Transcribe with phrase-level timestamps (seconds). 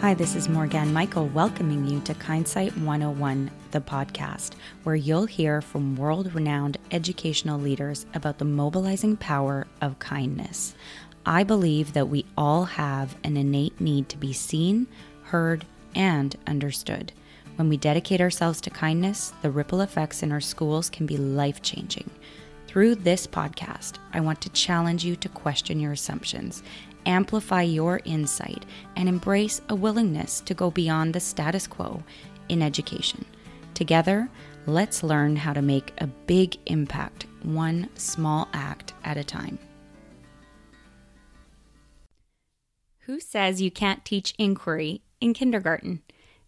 [0.00, 4.52] Hi, this is Morgan Michael welcoming you to Kindsight 101, the podcast,
[4.84, 10.76] where you'll hear from world renowned educational leaders about the mobilizing power of kindness.
[11.26, 14.86] I believe that we all have an innate need to be seen,
[15.24, 15.64] heard,
[15.96, 17.12] and understood.
[17.56, 21.60] When we dedicate ourselves to kindness, the ripple effects in our schools can be life
[21.60, 22.08] changing.
[22.68, 26.62] Through this podcast, I want to challenge you to question your assumptions
[27.08, 28.64] amplify your insight,
[28.94, 32.04] and embrace a willingness to go beyond the status quo
[32.48, 33.24] in education.
[33.74, 34.28] Together,
[34.66, 39.58] let's learn how to make a big impact, one small act at a time.
[43.00, 46.02] Who says you can't teach inquiry in kindergarten?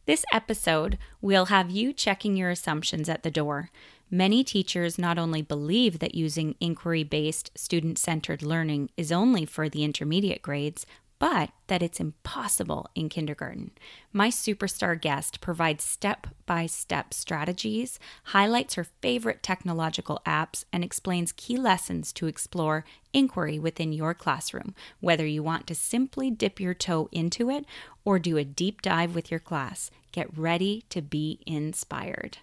[0.05, 3.71] This episode, we'll have you checking your assumptions at the door.
[4.13, 9.69] Many teachers not only believe that using inquiry based, student centered learning is only for
[9.69, 10.85] the intermediate grades,
[11.21, 13.71] but that it's impossible in kindergarten.
[14.13, 21.31] My superstar guest provides step by step strategies, highlights her favorite technological apps, and explains
[21.31, 26.75] key lessons to explore inquiry within your classroom, whether you want to simply dip your
[26.75, 27.65] toe into it
[28.05, 29.91] or do a deep dive with your class.
[30.11, 32.39] Get ready to be inspired.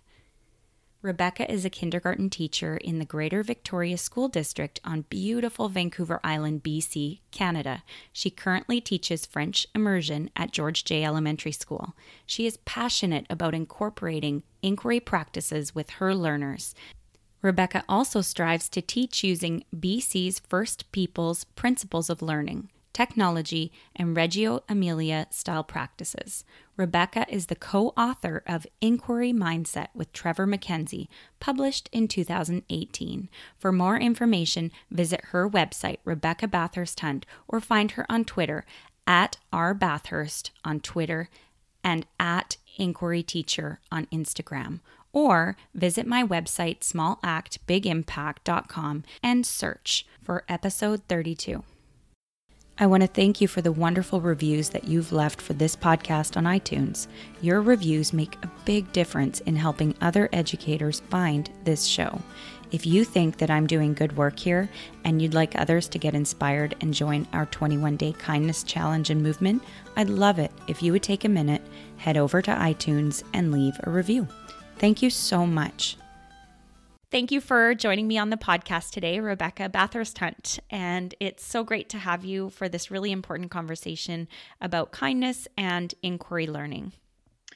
[1.07, 6.63] Rebecca is a kindergarten teacher in the Greater Victoria School District on beautiful Vancouver Island,
[6.63, 7.83] BC, Canada.
[8.11, 11.05] She currently teaches French immersion at George Jay.
[11.05, 11.95] Elementary School.
[12.25, 16.75] She is passionate about incorporating inquiry practices with her learners.
[17.41, 24.63] Rebecca also strives to teach using BC's First Peoples principles of learning technology, and Reggio
[24.67, 26.43] Emilia style practices.
[26.75, 31.07] Rebecca is the co author of Inquiry Mindset with Trevor MacKenzie,
[31.39, 33.29] published in 2018.
[33.59, 38.65] For more information, visit her website, Rebecca Bathurst Hunt, or find her on Twitter
[39.05, 41.29] at rbathurst on Twitter
[41.83, 44.79] and at Inquiry Teacher on Instagram.
[45.13, 51.63] Or visit my website, smallactbigimpact.com, and search for episode 32.
[52.79, 56.37] I want to thank you for the wonderful reviews that you've left for this podcast
[56.37, 57.07] on iTunes.
[57.41, 62.21] Your reviews make a big difference in helping other educators find this show.
[62.71, 64.69] If you think that I'm doing good work here
[65.03, 69.23] and you'd like others to get inspired and join our 21 day kindness challenge and
[69.23, 69.63] movement,
[69.95, 71.63] I'd love it if you would take a minute,
[71.97, 74.27] head over to iTunes, and leave a review.
[74.77, 75.97] Thank you so much.
[77.09, 80.59] Thank you for joining me on the podcast today, Rebecca Bathurst Hunt.
[80.69, 84.27] And it's so great to have you for this really important conversation
[84.59, 86.91] about kindness and inquiry learning.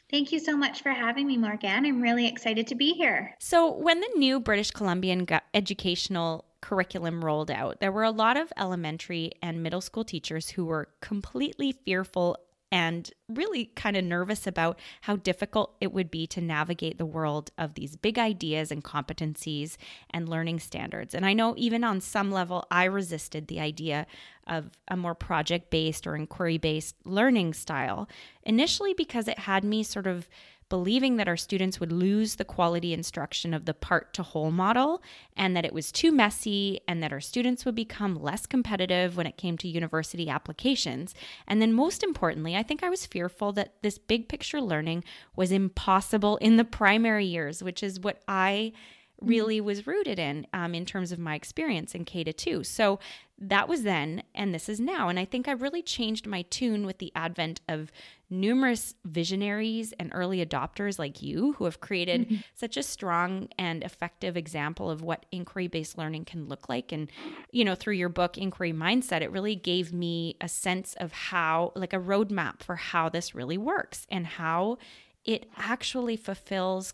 [0.10, 1.86] Thank you so much for having me, Morgan.
[1.86, 3.36] I'm really excited to be here.
[3.40, 8.54] So, when the new British Columbian educational curriculum rolled out, there were a lot of
[8.58, 12.38] elementary and middle school teachers who were completely fearful
[12.72, 17.52] and really kind of nervous about how difficult it would be to navigate the world
[17.58, 19.76] of these big ideas and competencies
[20.12, 21.14] and learning standards.
[21.14, 24.08] And I know even on some level, I resisted the idea
[24.48, 28.08] of a more project based or inquiry based learning style,
[28.44, 30.30] initially because it had me sort of
[30.72, 35.04] believing that our students would lose the quality instruction of the part to whole model
[35.36, 39.28] and that it was too messy and that our students would become less competitive when
[39.28, 41.14] it came to university applications.
[41.46, 45.04] And then, most importantly, I think I was fearful that this big picture learning
[45.36, 48.72] was impossible in the primary years, which is what I
[49.20, 52.64] really was rooted in um, in terms of my experience in K to 2.
[52.64, 52.98] So
[53.38, 55.10] that was then, and this is now.
[55.10, 57.92] And I think I really changed my tune with the advent of
[58.32, 62.36] numerous visionaries and early adopters like you who have created mm-hmm.
[62.56, 66.92] such a strong and effective example of what inquiry based learning can look like.
[66.92, 67.12] And,
[67.52, 71.74] you know, through your book, Inquiry Mindset, it really gave me a sense of how,
[71.76, 74.78] like a roadmap for how this really works and how
[75.26, 76.94] it actually fulfills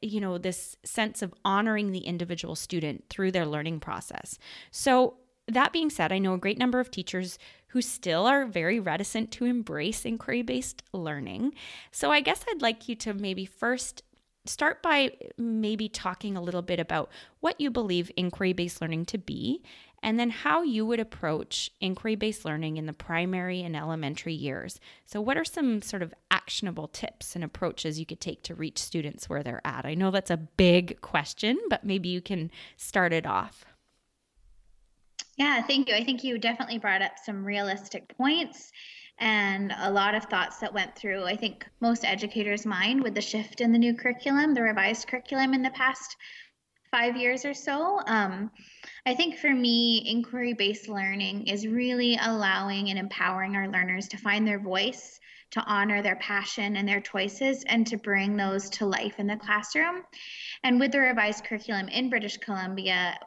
[0.00, 4.38] you know this sense of honoring the individual student through their learning process
[4.70, 5.18] so
[5.48, 7.38] that being said, I know a great number of teachers
[7.76, 11.52] who still are very reticent to embrace inquiry based learning.
[11.90, 14.02] So I guess I'd like you to maybe first
[14.46, 19.18] start by maybe talking a little bit about what you believe inquiry based learning to
[19.18, 19.62] be,
[20.02, 24.80] and then how you would approach inquiry based learning in the primary and elementary years.
[25.04, 28.78] So, what are some sort of actionable tips and approaches you could take to reach
[28.78, 29.84] students where they're at?
[29.84, 33.66] I know that's a big question, but maybe you can start it off.
[35.36, 35.94] Yeah, thank you.
[35.94, 38.72] I think you definitely brought up some realistic points
[39.18, 43.20] and a lot of thoughts that went through, I think, most educators' mind with the
[43.20, 46.16] shift in the new curriculum, the revised curriculum in the past
[46.90, 48.00] five years or so.
[48.06, 48.50] Um,
[49.06, 54.18] I think for me, inquiry based learning is really allowing and empowering our learners to
[54.18, 55.18] find their voice,
[55.52, 59.36] to honor their passion and their choices, and to bring those to life in the
[59.36, 60.02] classroom.
[60.62, 63.18] And with the revised curriculum in British Columbia,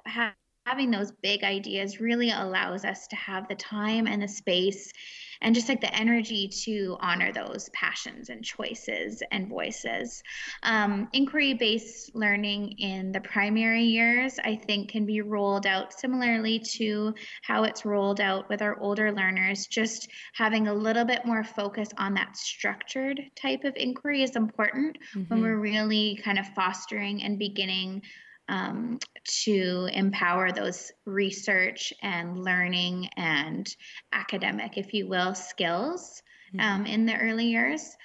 [0.70, 4.94] having those big ideas really allows us to have the time and the space
[5.42, 10.22] and just like the energy to honor those passions and choices and voices.
[10.62, 16.60] Um, inquiry based learning in the primary years, I think, can be rolled out similarly
[16.76, 19.66] to how it's rolled out with our older learners.
[19.66, 24.98] Just having a little bit more focus on that structured type of inquiry is important
[25.16, 25.34] mm-hmm.
[25.34, 28.04] when we're really kind of fostering and beginning
[28.50, 29.00] um,
[29.44, 33.74] to empower those research and learning and
[34.12, 36.22] academic, if you will, skills
[36.54, 36.60] mm-hmm.
[36.60, 37.96] um, in the early years.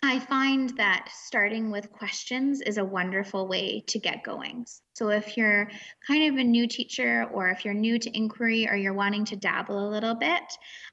[0.00, 4.64] I find that starting with questions is a wonderful way to get going.
[4.94, 5.68] So, if you're
[6.06, 9.36] kind of a new teacher, or if you're new to inquiry, or you're wanting to
[9.36, 10.42] dabble a little bit,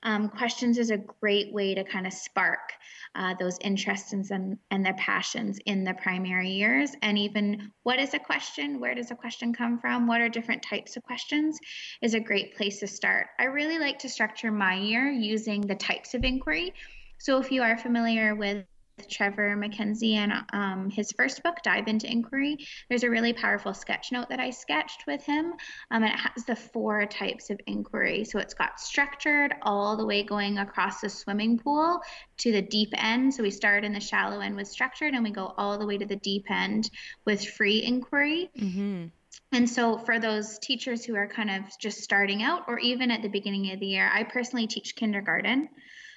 [0.02, 2.74] um, questions is a great way to kind of spark
[3.16, 6.92] uh, those interests and, and their passions in the primary years.
[7.02, 8.80] And even what is a question?
[8.80, 10.08] Where does a question come from?
[10.08, 11.58] What are different types of questions?
[12.02, 13.28] Is a great place to start.
[13.40, 16.74] I really like to structure my year using the types of inquiry.
[17.18, 18.66] So, if you are familiar with
[19.10, 22.58] Trevor MacKenzie and um, his first book, Dive into Inquiry.
[22.90, 25.54] There's a really powerful sketch note that I sketched with him,
[25.92, 28.24] um, and it has the four types of inquiry.
[28.24, 32.02] So it's got structured all the way going across the swimming pool
[32.38, 33.34] to the deep end.
[33.34, 35.98] So we start in the shallow end with structured, and we go all the way
[35.98, 36.90] to the deep end
[37.26, 38.50] with free inquiry.
[38.58, 39.06] Mm-hmm.
[39.52, 43.22] And so, for those teachers who are kind of just starting out, or even at
[43.22, 45.70] the beginning of the year, I personally teach kindergarten.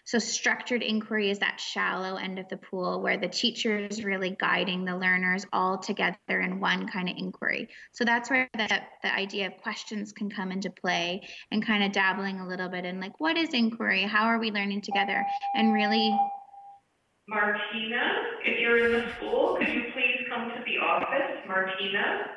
[0.08, 4.34] So, structured inquiry is that shallow end of the pool where the teacher is really
[4.40, 7.68] guiding the learners all together in one kind of inquiry.
[7.92, 11.92] So, that's where the, the idea of questions can come into play and kind of
[11.92, 14.04] dabbling a little bit in like, what is inquiry?
[14.04, 15.26] How are we learning together?
[15.54, 16.18] And really.
[17.28, 18.14] Martina,
[18.46, 21.46] if you're in the school, could you please come to the office?
[21.46, 22.28] Martina?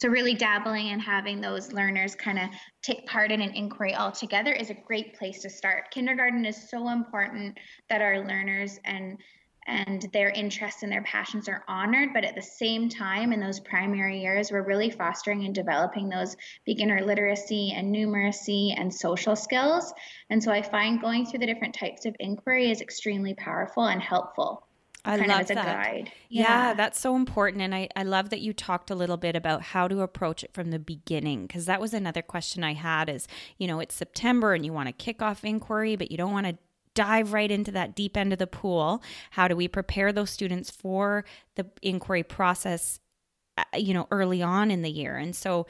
[0.00, 2.48] So, really dabbling and having those learners kind of
[2.80, 5.90] take part in an inquiry altogether is a great place to start.
[5.90, 7.58] Kindergarten is so important
[7.90, 9.18] that our learners and
[9.66, 12.14] and their interests and their passions are honored.
[12.14, 16.34] But at the same time, in those primary years, we're really fostering and developing those
[16.64, 19.92] beginner literacy and numeracy and social skills.
[20.30, 24.00] And so I find going through the different types of inquiry is extremely powerful and
[24.00, 24.66] helpful.
[25.04, 25.54] I love that.
[25.54, 26.12] Guide.
[26.28, 26.42] Yeah.
[26.42, 26.74] yeah.
[26.74, 27.62] that's so important.
[27.62, 30.52] And I, I love that you talked a little bit about how to approach it
[30.52, 33.26] from the beginning, because that was another question I had is,
[33.58, 36.46] you know, it's September and you want to kick off inquiry, but you don't want
[36.46, 36.58] to
[36.94, 39.02] dive right into that deep end of the pool.
[39.30, 41.24] How do we prepare those students for
[41.54, 43.00] the inquiry process,
[43.56, 45.16] uh, you know, early on in the year?
[45.16, 45.66] And so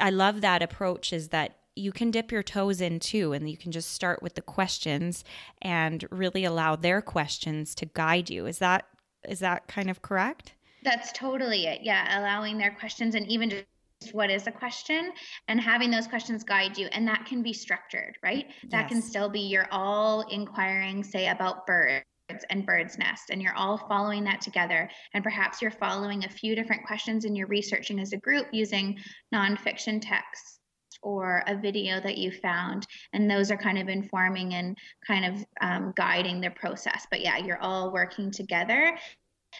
[0.00, 3.56] I love that approach is that you can dip your toes in too and you
[3.56, 5.24] can just start with the questions
[5.62, 8.46] and really allow their questions to guide you.
[8.46, 8.86] Is that
[9.28, 10.54] is that kind of correct?
[10.82, 11.80] That's totally it.
[11.82, 15.12] Yeah allowing their questions and even just what is a question
[15.48, 18.46] and having those questions guide you and that can be structured right?
[18.62, 18.70] Yes.
[18.70, 22.04] that can still be you're all inquiring say about birds
[22.48, 26.54] and bird's nest and you're all following that together and perhaps you're following a few
[26.54, 28.98] different questions and you're researching as a group using
[29.34, 30.59] nonfiction texts
[31.02, 34.76] or a video that you found and those are kind of informing and
[35.06, 38.96] kind of um, guiding the process but yeah you're all working together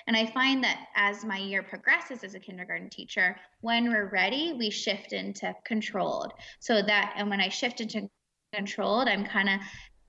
[0.07, 4.53] and I find that as my year progresses as a kindergarten teacher, when we're ready,
[4.53, 6.33] we shift into controlled.
[6.61, 8.09] So that, and when I shift into
[8.53, 9.61] controlled, I'm kind of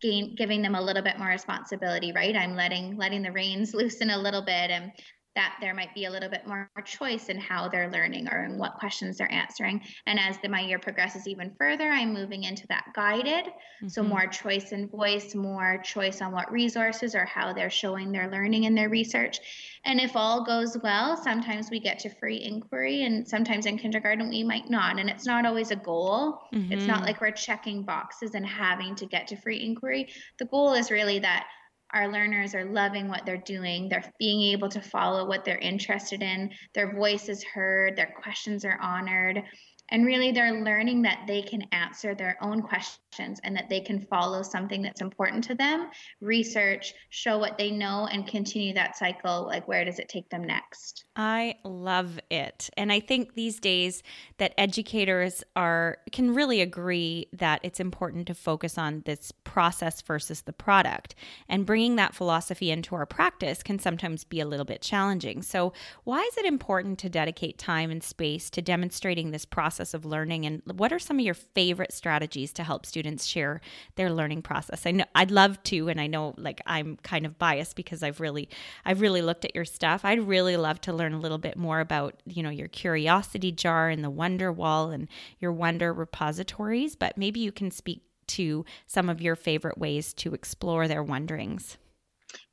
[0.01, 2.35] giving them a little bit more responsibility, right?
[2.35, 4.91] I'm letting letting the reins loosen a little bit and
[5.35, 8.57] that there might be a little bit more choice in how they're learning or in
[8.57, 9.81] what questions they're answering.
[10.05, 13.45] And as the, my year progresses even further, I'm moving into that guided.
[13.45, 13.88] Mm-hmm.
[13.88, 18.29] So more choice and voice, more choice on what resources or how they're showing their
[18.29, 19.39] learning and their research.
[19.85, 24.29] And if all goes well, sometimes we get to free inquiry, and sometimes in kindergarten
[24.29, 25.00] we might not.
[25.00, 26.39] And it's not always a goal.
[26.53, 26.71] Mm-hmm.
[26.71, 27.05] It's not mm-hmm.
[27.05, 30.09] like we're checking boxes and having to get to free inquiry.
[30.39, 31.47] The goal is really that
[31.93, 33.89] our learners are loving what they're doing.
[33.89, 36.51] They're being able to follow what they're interested in.
[36.74, 39.43] Their voice is heard, their questions are honored,
[39.91, 44.00] And really, they're learning that they can answer their own questions and that they can
[44.00, 45.89] follow something that's important to them,
[46.21, 49.45] research, show what they know, and continue that cycle.
[49.45, 51.05] Like, where does it take them next?
[51.17, 52.69] I love it.
[52.77, 54.01] And I think these days
[54.38, 60.43] that educators are can really agree that it's important to focus on this process versus
[60.43, 61.15] the product.
[61.50, 65.41] And bringing that philosophy into our practice can sometimes be a little bit challenging.
[65.41, 65.74] So,
[66.05, 70.45] why is it important to dedicate time and space to demonstrating this process of learning
[70.45, 73.61] and what are some of your favorite strategies to help students share
[73.95, 74.85] their learning process?
[74.85, 78.19] I know I'd love to and I know like I'm kind of biased because I've
[78.19, 78.50] really
[78.85, 80.05] I've really looked at your stuff.
[80.05, 83.89] I'd really love to learn a little bit more about, you know, your curiosity jar
[83.89, 85.07] and the wonder wall and
[85.39, 90.33] your wonder repositories, but maybe you can speak to some of your favorite ways to
[90.33, 91.77] explore their wonderings.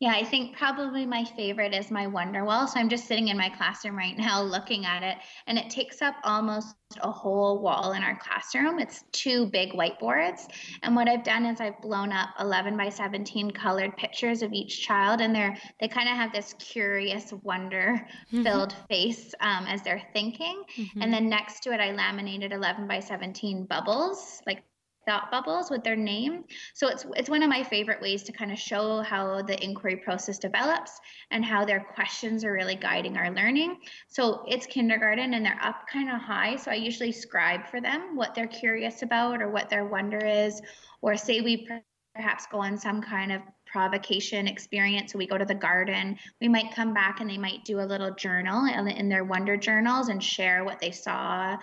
[0.00, 2.68] Yeah, I think probably my favorite is my Wonder Wall.
[2.68, 5.16] So I'm just sitting in my classroom right now looking at it,
[5.46, 8.78] and it takes up almost a whole wall in our classroom.
[8.78, 10.46] It's two big whiteboards.
[10.82, 14.86] And what I've done is I've blown up 11 by 17 colored pictures of each
[14.86, 18.86] child, and they're they kind of have this curious, wonder filled mm-hmm.
[18.88, 20.62] face um, as they're thinking.
[20.76, 21.02] Mm-hmm.
[21.02, 24.62] And then next to it, I laminated 11 by 17 bubbles, like
[25.08, 26.44] thought bubbles with their name.
[26.74, 29.96] So it's it's one of my favorite ways to kind of show how the inquiry
[29.96, 31.00] process develops
[31.30, 33.78] and how their questions are really guiding our learning.
[34.08, 38.16] So it's kindergarten and they're up kind of high, so I usually scribe for them
[38.16, 40.60] what they're curious about or what their wonder is
[41.00, 41.66] or say we
[42.14, 45.12] perhaps go on some kind of provocation experience.
[45.12, 46.18] So we go to the garden.
[46.40, 50.08] We might come back and they might do a little journal in their wonder journals
[50.08, 51.56] and share what they saw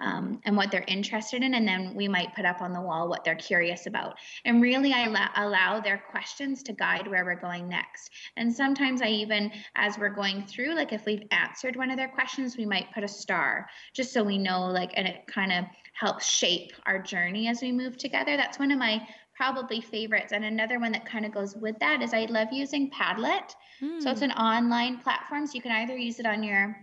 [0.00, 3.08] um, and what they're interested in, and then we might put up on the wall
[3.08, 4.16] what they're curious about.
[4.44, 8.10] And really, I la- allow their questions to guide where we're going next.
[8.36, 12.08] And sometimes I even, as we're going through, like if we've answered one of their
[12.08, 15.64] questions, we might put a star just so we know, like, and it kind of
[15.94, 18.36] helps shape our journey as we move together.
[18.36, 19.06] That's one of my
[19.38, 20.32] probably favorites.
[20.32, 23.54] And another one that kind of goes with that is I love using Padlet.
[23.80, 24.02] Mm.
[24.02, 24.24] So it's hmm.
[24.24, 25.46] an online platform.
[25.46, 26.76] So you can either use it on your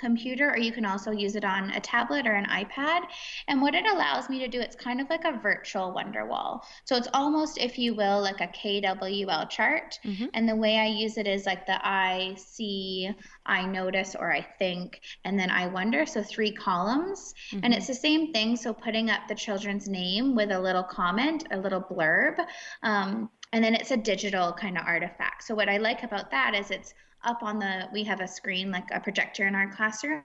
[0.00, 3.02] computer or you can also use it on a tablet or an iPad.
[3.46, 6.66] And what it allows me to do, it's kind of like a virtual wonder wall.
[6.84, 10.00] So it's almost, if you will, like a KWL chart.
[10.04, 10.26] Mm-hmm.
[10.34, 13.14] And the way I use it is like the I see,
[13.46, 16.06] I notice, or I think, and then I wonder.
[16.06, 17.34] So three columns.
[17.52, 17.64] Mm-hmm.
[17.64, 18.56] And it's the same thing.
[18.56, 22.38] So putting up the children's name with a little comment, a little blurb.
[22.82, 25.42] Um, and then it's a digital kind of artifact.
[25.42, 28.70] So what I like about that is it's up on the we have a screen
[28.70, 30.22] like a projector in our classroom.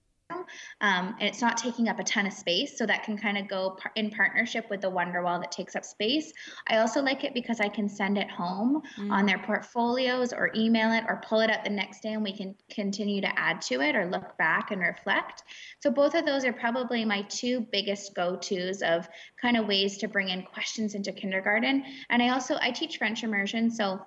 [0.82, 3.48] Um, and it's not taking up a ton of space so that can kind of
[3.48, 6.34] go par- in partnership with the wonderwall that takes up space.
[6.68, 9.12] I also like it because i can send it home mm.
[9.12, 12.36] on their portfolios or email it or pull it up the next day and we
[12.36, 15.44] can continue to add to it or look back and reflect.
[15.80, 19.08] So both of those are probably my two biggest go-to's of
[19.40, 21.84] kind of ways to bring in questions into kindergarten.
[22.10, 24.00] And i also i teach french immersion so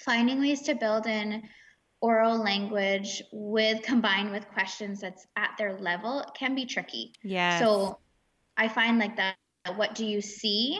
[0.00, 1.42] finding ways to build in
[2.04, 7.14] oral language with combined with questions that's at their level can be tricky.
[7.22, 7.58] Yeah.
[7.58, 7.98] So
[8.58, 9.36] I find like that
[9.76, 10.78] what do you see?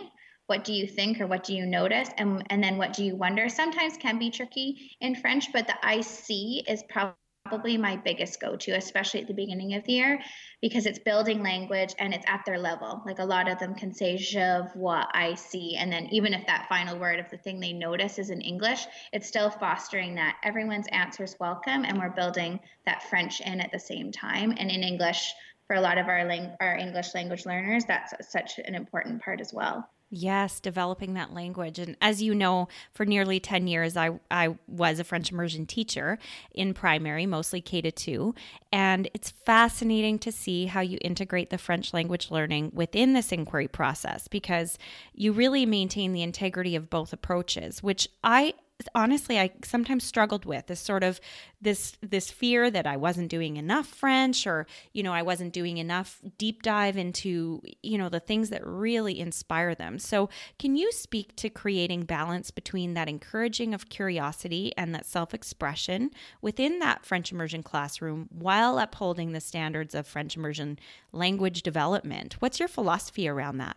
[0.49, 2.11] What do you think or what do you notice?
[2.19, 3.49] And and then what do you wonder?
[3.49, 7.16] Sometimes can be tricky in French, but the I see is probably
[7.47, 10.19] probably my biggest go to, especially at the beginning of the year,
[10.63, 13.03] because it's building language and it's at their level.
[13.05, 15.77] Like a lot of them can say, je vois, I see.
[15.77, 18.87] And then even if that final word of the thing they notice is in English,
[19.13, 23.71] it's still fostering that everyone's answer is welcome and we're building that French in at
[23.71, 24.55] the same time.
[24.57, 25.35] And in English,
[25.67, 29.43] for a lot of our, lang- our English language learners, that's such an important part
[29.43, 29.87] as well.
[30.16, 31.80] Yes, developing that language.
[31.80, 36.21] And as you know, for nearly 10 years, I, I was a French immersion teacher
[36.52, 38.33] in primary, mostly K to 2.
[38.73, 43.66] And it's fascinating to see how you integrate the French language learning within this inquiry
[43.66, 44.78] process because
[45.16, 48.54] you really maintain the integrity of both approaches, which I
[48.95, 51.21] honestly I sometimes struggled with this sort of
[51.61, 55.79] this this fear that I wasn't doing enough French or you know I wasn't doing
[55.79, 59.99] enough deep dive into you know the things that really inspire them.
[59.99, 66.11] So can you speak to creating balance between that encouraging of curiosity and that self-expression
[66.41, 70.79] within that French immersion classroom while upholding the standards of French immersion
[71.12, 72.35] language development?
[72.41, 73.76] What's your philosophy around that?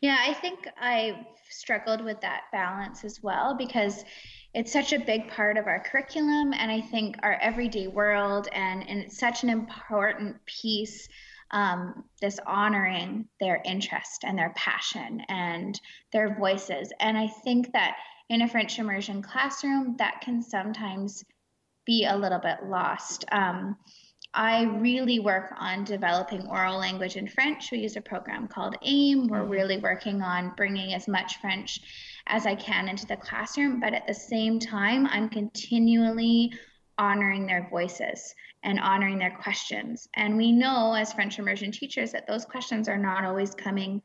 [0.00, 4.04] Yeah, I think I struggled with that balance as well because
[4.54, 8.88] it's such a big part of our curriculum and I think our everyday world and,
[8.88, 11.08] and it's such an important piece
[11.50, 15.80] um, this honoring their interest and their passion and
[16.12, 16.92] their voices.
[17.00, 17.96] And I think that
[18.28, 21.24] in a French immersion classroom, that can sometimes
[21.84, 23.24] be a little bit lost.
[23.32, 23.76] Um,
[24.32, 27.70] I really work on developing oral language in French.
[27.72, 29.26] We use a program called AIM.
[29.26, 29.50] We're mm-hmm.
[29.50, 31.80] really working on bringing as much French
[32.26, 36.52] as I can into the classroom, but at the same time, I'm continually
[36.96, 40.08] honoring their voices and honoring their questions.
[40.14, 44.02] And we know as French immersion teachers that those questions are not always coming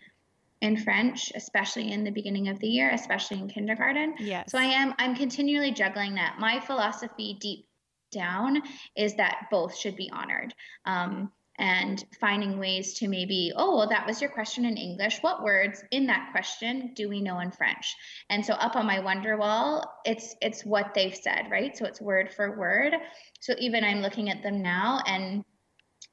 [0.62, 4.16] in French, especially in the beginning of the year, especially in kindergarten.
[4.18, 4.52] Yes.
[4.52, 6.38] So I am I'm continually juggling that.
[6.40, 7.65] My philosophy deep
[8.16, 8.62] down
[8.96, 10.54] is that both should be honored.
[10.86, 15.20] Um, and finding ways to maybe, oh, well, that was your question in English.
[15.22, 17.96] What words in that question do we know in French?
[18.30, 21.76] And so up on my wonder wall, it's it's what they've said, right?
[21.78, 22.94] So it's word for word.
[23.40, 25.46] So even I'm looking at them now and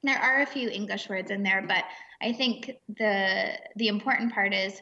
[0.05, 1.85] there are a few English words in there, but
[2.21, 4.81] I think the the important part is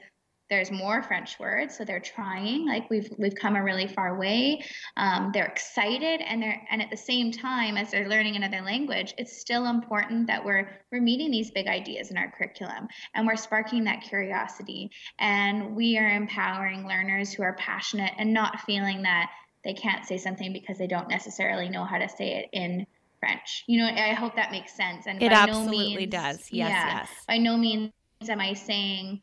[0.50, 2.66] there's more French words, so they're trying.
[2.66, 4.62] Like we've we've come a really far way.
[4.97, 9.14] Um, they're excited, and they're and at the same time as they're learning another language,
[9.16, 13.37] it's still important that we're we're meeting these big ideas in our curriculum, and we're
[13.37, 19.30] sparking that curiosity, and we are empowering learners who are passionate and not feeling that
[19.64, 22.87] they can't say something because they don't necessarily know how to say it in
[23.21, 23.64] French.
[23.69, 25.07] You know, I hope that makes sense.
[25.07, 26.38] And it absolutely no means, does.
[26.50, 27.09] Yes, yeah, yes.
[27.28, 27.92] By no means
[28.28, 29.21] am I saying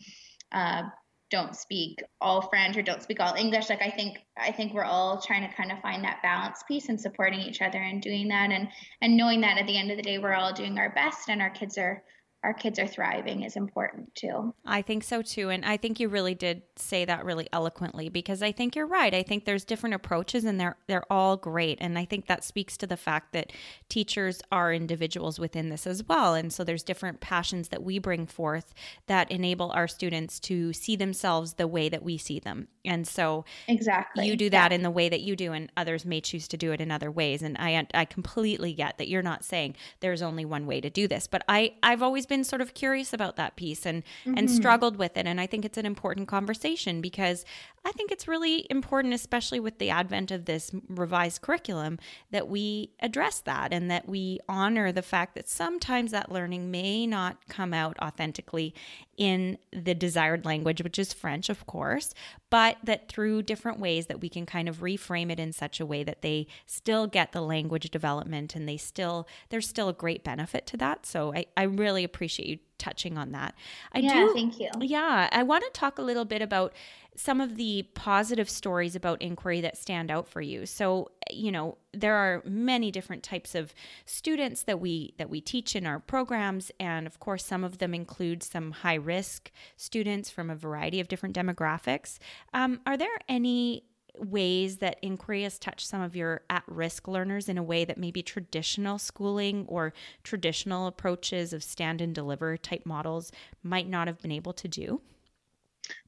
[0.51, 0.84] uh,
[1.29, 3.69] don't speak all French or don't speak all English.
[3.69, 6.89] Like I think I think we're all trying to kind of find that balance piece
[6.89, 8.69] and supporting each other and doing that and
[9.01, 11.41] and knowing that at the end of the day we're all doing our best and
[11.41, 12.03] our kids are
[12.44, 14.53] our kids are thriving is important too.
[14.63, 15.50] I think so too.
[15.50, 19.13] And I think you really did say that really eloquently because I think you're right.
[19.13, 21.79] I think there's different approaches and they're they're all great.
[21.82, 23.51] And I think that speaks to the fact that
[23.89, 26.36] teachers are individuals within this as well.
[26.36, 28.74] And so there's different passions that we bring forth
[29.08, 32.67] that enable our students to see themselves the way that we see them.
[32.86, 34.75] And so exactly you do that yeah.
[34.75, 37.10] in the way that you do and others may choose to do it in other
[37.10, 37.41] ways.
[37.41, 41.08] And I I completely get that you're not saying there's only one way to do
[41.08, 41.25] this.
[41.25, 44.38] But I I've always been sort of curious about that piece and mm-hmm.
[44.38, 47.46] and struggled with it and I think it's an important conversation because
[47.88, 52.00] I think it's really important especially with the advent of this revised curriculum
[52.32, 57.08] that we address that and that we honor the fact that sometimes that learning may
[57.08, 58.75] not come out authentically
[59.15, 62.13] in the desired language which is French of course
[62.50, 65.86] but that through different ways that we can kind of reframe it in such a
[65.86, 70.25] way that they still get the language development and they still there's still a great
[70.25, 73.56] benefit to that so I, I really appreciate you touching on that.
[73.94, 74.34] I yeah, do.
[74.34, 74.70] Thank you.
[74.79, 76.74] Yeah, I want to talk a little bit about
[77.18, 80.68] some of the positive stories about inquiry that stand out for you.
[80.68, 83.74] So, you know, there are many different types of
[84.06, 87.96] students that we that we teach in our programs and of course some of them
[87.96, 92.20] include some high risk students from a variety of different demographics.
[92.53, 93.84] Um, are there any
[94.20, 97.98] ways that inquiry has touched some of your at risk learners in a way that
[97.98, 103.32] maybe traditional schooling or traditional approaches of stand and deliver type models
[103.64, 105.01] might not have been able to do?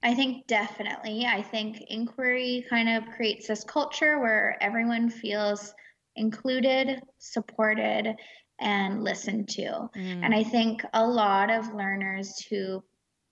[0.04, 1.26] I think definitely.
[1.26, 5.74] I think inquiry kind of creates this culture where everyone feels
[6.16, 8.16] included, supported,
[8.60, 9.90] and listened to.
[9.96, 10.24] Mm.
[10.24, 12.84] And I think a lot of learners who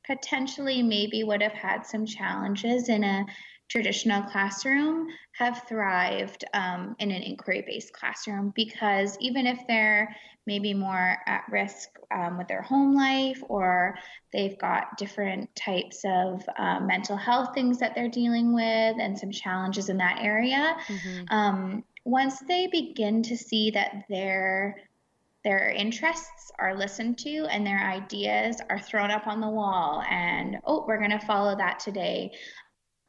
[0.05, 3.25] potentially maybe would have had some challenges in a
[3.69, 10.15] traditional classroom have thrived um, in an inquiry based classroom because even if they're
[10.47, 13.95] maybe more at risk um, with their home life or
[14.33, 19.29] they've got different types of um, mental health things that they're dealing with and some
[19.29, 21.23] challenges in that area, mm-hmm.
[21.29, 24.77] Um, once they begin to see that their
[25.43, 30.57] their interests are listened to and their ideas are thrown up on the wall and
[30.65, 32.31] oh we're going to follow that today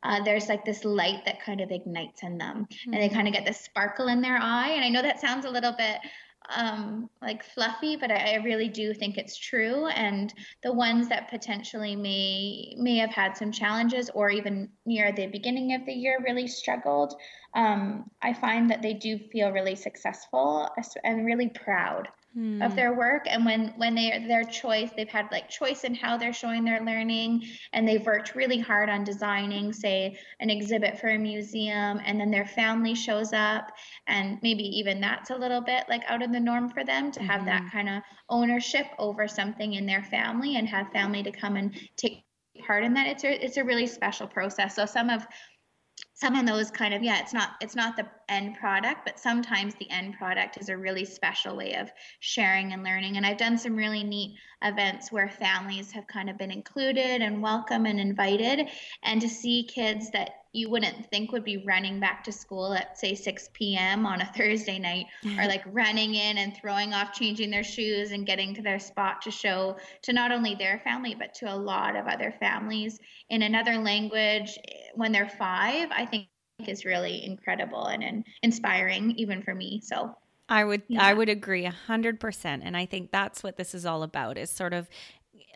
[0.02, 2.92] uh, there's like this light that kind of ignites in them mm-hmm.
[2.92, 5.44] and they kind of get this sparkle in their eye and i know that sounds
[5.44, 5.98] a little bit
[6.54, 11.28] um, like fluffy but I, I really do think it's true and the ones that
[11.28, 16.22] potentially may may have had some challenges or even near the beginning of the year
[16.24, 17.14] really struggled
[17.54, 20.68] um, i find that they do feel really successful
[21.04, 22.62] and really proud hmm.
[22.62, 26.16] of their work and when when they their choice they've had like choice in how
[26.16, 31.08] they're showing their learning and they've worked really hard on designing say an exhibit for
[31.08, 33.72] a museum and then their family shows up
[34.06, 37.22] and maybe even that's a little bit like out of the norm for them to
[37.22, 37.50] have mm-hmm.
[37.50, 41.74] that kind of ownership over something in their family and have family to come and
[41.96, 42.24] take
[42.66, 45.26] part in that it's a it's a really special process so some of
[46.18, 49.74] some of those kind of yeah it's not it's not the end product but sometimes
[49.76, 53.16] the end product is a really special way of sharing and learning.
[53.16, 57.40] And i've done some really neat events where families have kind of been included and
[57.40, 58.68] welcome and invited
[59.04, 62.98] and to see kids that you wouldn't think would be running back to school at
[62.98, 65.48] say 6 p.m on a thursday night or mm-hmm.
[65.48, 69.30] like running in and throwing off changing their shoes and getting to their spot to
[69.30, 72.98] show to not only their family but to a lot of other families
[73.30, 76.26] in another language eh, when they're five i think
[76.66, 80.14] is really incredible and, and inspiring even for me so
[80.50, 81.04] I would yeah.
[81.04, 82.62] I would agree a hundred percent.
[82.64, 84.88] And I think that's what this is all about is sort of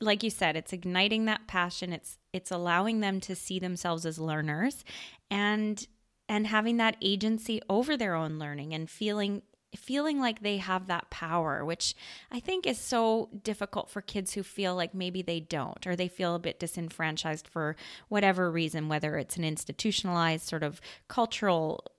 [0.01, 1.93] like you said, it's igniting that passion.
[1.93, 4.85] It's it's allowing them to see themselves as learners
[5.31, 5.87] and
[6.29, 9.43] and having that agency over their own learning and feeling
[9.77, 11.95] feeling like they have that power, which
[12.31, 16.09] I think is so difficult for kids who feel like maybe they don't, or they
[16.09, 17.77] feel a bit disenfranchised for
[18.09, 21.91] whatever reason, whether it's an institutionalized sort of cultural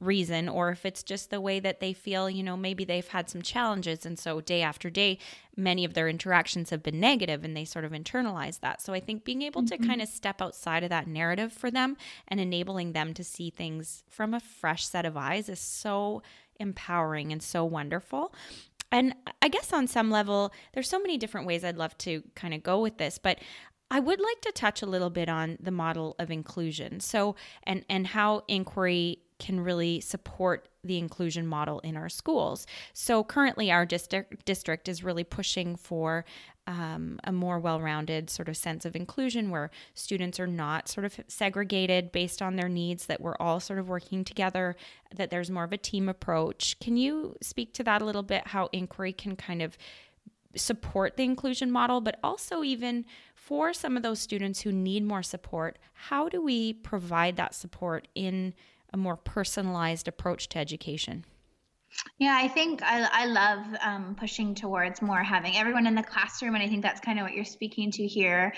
[0.00, 3.28] reason or if it's just the way that they feel, you know, maybe they've had
[3.28, 5.18] some challenges and so day after day
[5.56, 8.80] many of their interactions have been negative and they sort of internalize that.
[8.82, 9.82] So I think being able mm-hmm.
[9.82, 11.96] to kind of step outside of that narrative for them
[12.28, 16.22] and enabling them to see things from a fresh set of eyes is so
[16.58, 18.34] empowering and so wonderful.
[18.92, 22.54] And I guess on some level, there's so many different ways I'd love to kind
[22.54, 23.38] of go with this, but
[23.90, 27.00] I would like to touch a little bit on the model of inclusion.
[27.00, 32.66] So, and and how inquiry can really support the inclusion model in our schools.
[32.92, 36.24] So currently, our district district is really pushing for
[36.66, 41.20] um, a more well-rounded sort of sense of inclusion, where students are not sort of
[41.28, 43.06] segregated based on their needs.
[43.06, 44.76] That we're all sort of working together.
[45.14, 46.78] That there's more of a team approach.
[46.80, 48.48] Can you speak to that a little bit?
[48.48, 49.76] How inquiry can kind of
[50.56, 53.04] support the inclusion model, but also even
[53.34, 58.08] for some of those students who need more support, how do we provide that support
[58.14, 58.54] in
[58.94, 61.24] a more personalized approach to education?
[62.18, 66.54] Yeah, I think I, I love um, pushing towards more having everyone in the classroom.
[66.54, 68.54] And I think that's kind of what you're speaking to here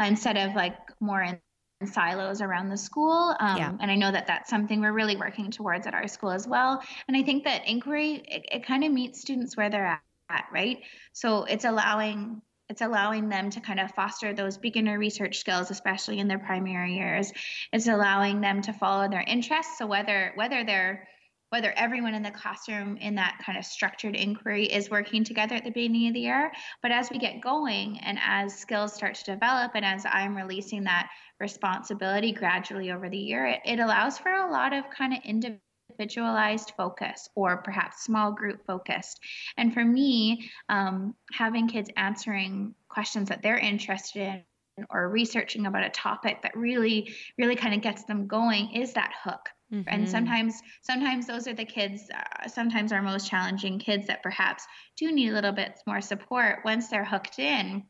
[0.00, 1.40] uh, instead of like more in
[1.86, 3.34] silos around the school.
[3.38, 3.72] Um, yeah.
[3.80, 6.80] And I know that that's something we're really working towards at our school as well.
[7.08, 10.00] And I think that inquiry, it, it kind of meets students where they're
[10.30, 10.78] at, right?
[11.12, 16.20] So it's allowing it's allowing them to kind of foster those beginner research skills especially
[16.20, 17.32] in their primary years.
[17.72, 19.76] It's allowing them to follow their interests.
[19.76, 21.08] So whether whether they're
[21.48, 25.64] whether everyone in the classroom in that kind of structured inquiry is working together at
[25.64, 29.24] the beginning of the year but as we get going and as skills start to
[29.24, 34.30] develop and as i'm releasing that responsibility gradually over the year it, it allows for
[34.30, 35.60] a lot of kind of individual
[36.00, 39.20] individualized focus or perhaps small group focused.
[39.56, 44.44] And for me, um, having kids answering questions that they're interested in
[44.88, 49.12] or researching about a topic that really, really kind of gets them going is that
[49.24, 49.48] hook.
[49.72, 49.82] Mm-hmm.
[49.86, 54.64] and sometimes sometimes those are the kids uh, sometimes our most challenging kids that perhaps
[54.96, 57.84] do need a little bit more support once they're hooked in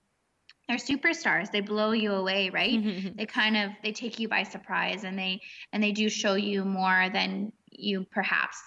[0.68, 3.08] they're superstars they blow you away right mm-hmm.
[3.16, 5.40] they kind of they take you by surprise and they
[5.72, 7.50] and they do show you more than
[7.82, 8.60] you perhaps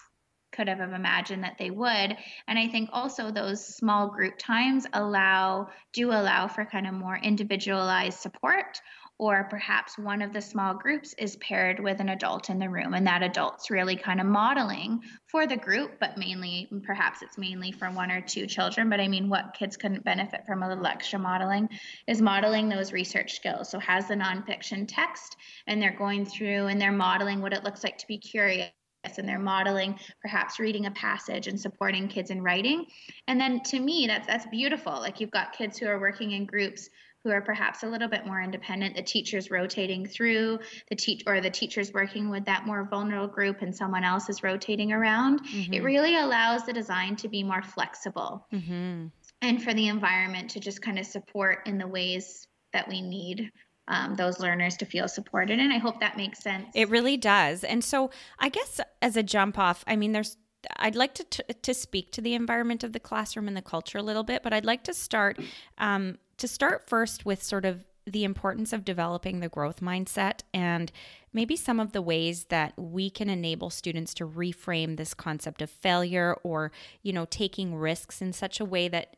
[0.53, 2.17] could have imagined that they would.
[2.47, 7.17] And i think also those small group times allow do allow for kind of more
[7.17, 8.79] individualized support
[9.19, 12.93] or perhaps one of the small groups is paired with an adult in the room
[12.93, 17.71] and that adult's really kind of modeling for the group but mainly perhaps it's mainly
[17.71, 18.89] for one or two children.
[18.89, 21.69] But i mean what kids couldn't benefit from a little extra modeling
[22.07, 23.69] is modeling those research skills.
[23.69, 25.35] So has the nonfiction text
[25.67, 28.69] and they're going through and they're modeling what it looks like to be curious
[29.17, 32.85] and they're modeling perhaps reading a passage and supporting kids in writing.
[33.27, 34.93] And then to me that's that's beautiful.
[34.93, 36.89] Like you've got kids who are working in groups
[37.23, 41.39] who are perhaps a little bit more independent the teachers rotating through the teach or
[41.39, 45.41] the teachers working with that more vulnerable group and someone else is rotating around.
[45.45, 45.73] Mm-hmm.
[45.73, 48.45] it really allows the design to be more flexible.
[48.53, 49.07] Mm-hmm.
[49.41, 53.51] and for the environment to just kind of support in the ways that we need
[53.87, 55.59] um, those learners to feel supported.
[55.59, 56.67] And I hope that makes sense.
[56.73, 57.63] It really does.
[57.63, 60.37] And so I guess as a jump off, I mean, there's
[60.77, 63.97] I'd like to t- to speak to the environment of the classroom and the culture
[63.97, 65.37] a little bit, but I'd like to start
[65.77, 70.91] um, to start first with sort of the importance of developing the growth mindset and
[71.31, 75.69] maybe some of the ways that we can enable students to reframe this concept of
[75.69, 79.15] failure or you know taking risks in such a way that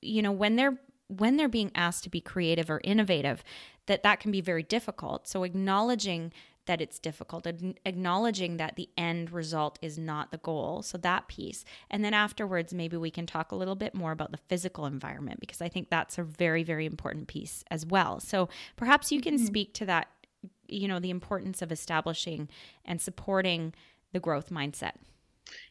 [0.00, 3.44] you know when they're when they're being asked to be creative or innovative
[3.86, 6.32] that that can be very difficult so acknowledging
[6.66, 7.46] that it's difficult
[7.84, 12.72] acknowledging that the end result is not the goal so that piece and then afterwards
[12.72, 15.90] maybe we can talk a little bit more about the physical environment because i think
[15.90, 19.46] that's a very very important piece as well so perhaps you can mm-hmm.
[19.46, 20.08] speak to that
[20.72, 22.48] you know, the importance of establishing
[22.84, 23.74] and supporting
[24.12, 24.92] the growth mindset.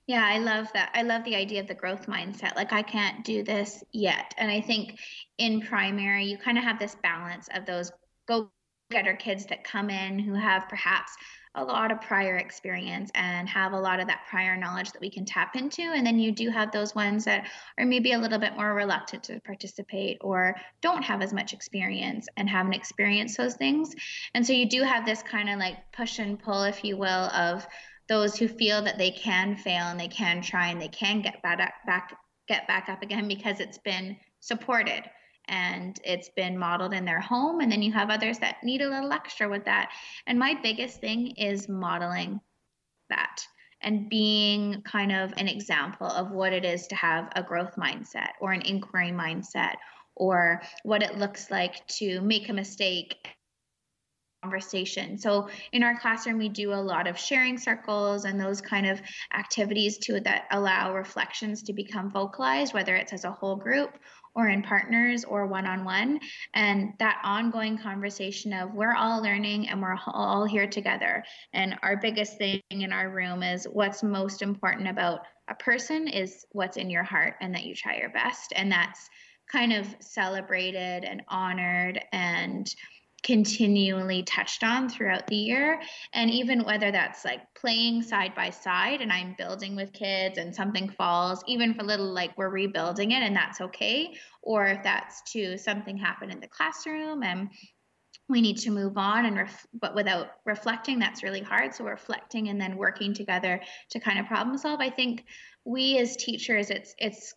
[0.05, 0.91] Yeah, I love that.
[0.93, 2.55] I love the idea of the growth mindset.
[2.55, 4.33] Like, I can't do this yet.
[4.37, 4.99] And I think
[5.37, 7.91] in primary, you kind of have this balance of those
[8.31, 8.49] go
[8.93, 11.15] our kids that come in who have perhaps
[11.55, 15.09] a lot of prior experience and have a lot of that prior knowledge that we
[15.09, 15.81] can tap into.
[15.81, 19.23] And then you do have those ones that are maybe a little bit more reluctant
[19.23, 23.93] to participate or don't have as much experience and haven't experienced those things.
[24.33, 27.07] And so you do have this kind of like push and pull, if you will,
[27.07, 27.67] of
[28.07, 31.41] those who feel that they can fail and they can try and they can get
[31.41, 32.17] back, back
[32.47, 35.03] get back up again because it's been supported
[35.51, 37.59] and it's been modeled in their home.
[37.59, 39.91] And then you have others that need a little extra with that.
[40.25, 42.39] And my biggest thing is modeling
[43.09, 43.45] that
[43.81, 48.29] and being kind of an example of what it is to have a growth mindset
[48.39, 49.75] or an inquiry mindset
[50.15, 53.15] or what it looks like to make a mistake
[54.43, 55.17] conversation.
[55.17, 59.01] So in our classroom we do a lot of sharing circles and those kind of
[59.33, 63.99] activities to that allow reflections to become vocalized whether it's as a whole group
[64.35, 66.19] or in partners or one on one.
[66.53, 71.23] And that ongoing conversation of we're all learning and we're all here together.
[71.53, 76.45] And our biggest thing in our room is what's most important about a person is
[76.51, 78.53] what's in your heart and that you try your best.
[78.55, 79.09] And that's
[79.51, 82.67] kind of celebrated and honored and
[83.23, 85.79] continually touched on throughout the year.
[86.13, 90.53] And even whether that's like playing side by side and I'm building with kids and
[90.53, 94.15] something falls, even for little like we're rebuilding it and that's okay.
[94.41, 97.49] Or if that's to something happened in the classroom and
[98.31, 102.47] we need to move on and ref- but without reflecting that's really hard so reflecting
[102.47, 105.25] and then working together to kind of problem solve i think
[105.65, 107.33] we as teachers it's it's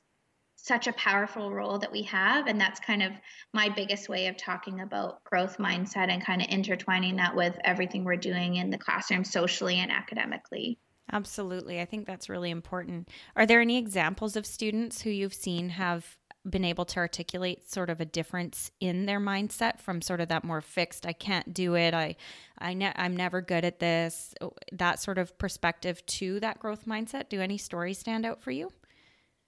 [0.64, 3.12] such a powerful role that we have and that's kind of
[3.53, 8.03] my biggest way of talking about growth mindset and kind of intertwining that with everything
[8.03, 10.79] we're doing in the classroom socially and academically.
[11.12, 11.83] Absolutely.
[11.83, 13.11] I think that's really important.
[13.37, 16.16] Are there any examples of students who you've seen have
[16.48, 20.44] been able to articulate sort of a difference in their mindset from sort of that
[20.44, 21.94] more fixed i can't do it.
[21.94, 22.16] I
[22.59, 24.35] i ne- i'm never good at this
[24.72, 27.31] that sort of perspective to that growth mindset?
[27.31, 28.70] Do any stories stand out for you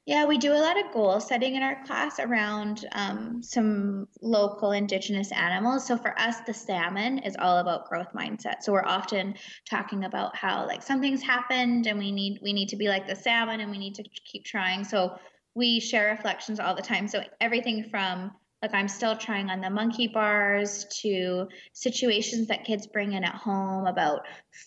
[0.06, 4.70] yeah, we do a lot of goal setting in our class around um, some local
[4.70, 5.84] indigenous animals.
[5.84, 8.62] So for us, the salmon is all about growth mindset.
[8.62, 9.34] So we're often
[9.68, 13.16] talking about how like something's happened and we need we need to be like the
[13.16, 14.84] salmon and we need to keep trying.
[14.84, 15.18] So
[15.56, 17.08] we share reflections all the time.
[17.08, 18.30] So everything from
[18.62, 23.34] like I'm still trying on the monkey bars to situations that kids bring in at
[23.34, 24.20] home about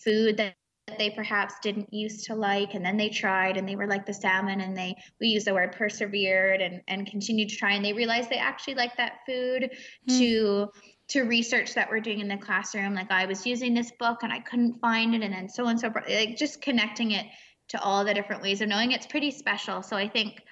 [0.04, 0.54] food that
[0.98, 4.14] they perhaps didn't used to like and then they tried and they were like the
[4.14, 7.92] salmon and they we use the word persevered and and continued to try and they
[7.92, 9.70] realized they actually like that food
[10.08, 10.18] mm.
[10.18, 10.68] to
[11.08, 12.94] to research that we're doing in the classroom.
[12.94, 15.78] Like i was using this book and i couldn't find it and then so and
[15.78, 17.26] so like just connecting it
[17.68, 18.92] to all the different ways of knowing.
[18.92, 19.82] It's pretty special.
[19.82, 20.42] So i think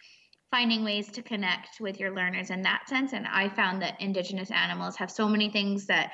[0.50, 4.50] finding ways to connect with your learners in that sense and i found that indigenous
[4.50, 6.10] animals have so many things that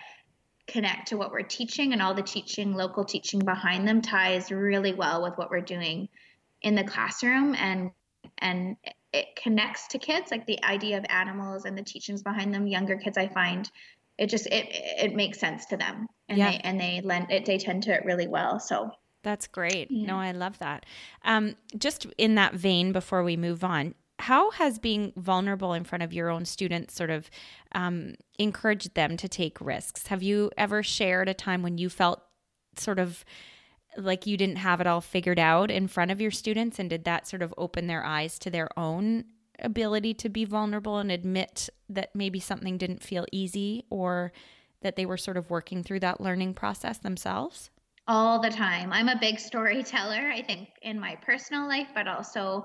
[0.66, 4.94] connect to what we're teaching and all the teaching local teaching behind them ties really
[4.94, 6.08] well with what we're doing
[6.62, 7.90] in the classroom and
[8.38, 8.76] and
[9.12, 12.96] it connects to kids like the idea of animals and the teachings behind them younger
[12.96, 13.70] kids i find
[14.16, 16.52] it just it it makes sense to them and yeah.
[16.52, 18.90] they and they lend it they tend to it really well so
[19.22, 20.06] that's great yeah.
[20.06, 20.86] no i love that
[21.24, 26.02] um, just in that vein before we move on how has being vulnerable in front
[26.02, 27.28] of your own students sort of
[27.72, 30.06] um, encouraged them to take risks?
[30.06, 32.22] Have you ever shared a time when you felt
[32.78, 33.22] sort of
[33.98, 36.78] like you didn't have it all figured out in front of your students?
[36.78, 39.24] And did that sort of open their eyes to their own
[39.58, 44.32] ability to be vulnerable and admit that maybe something didn't feel easy or
[44.80, 47.68] that they were sort of working through that learning process themselves?
[48.08, 48.90] All the time.
[48.90, 52.64] I'm a big storyteller, I think, in my personal life, but also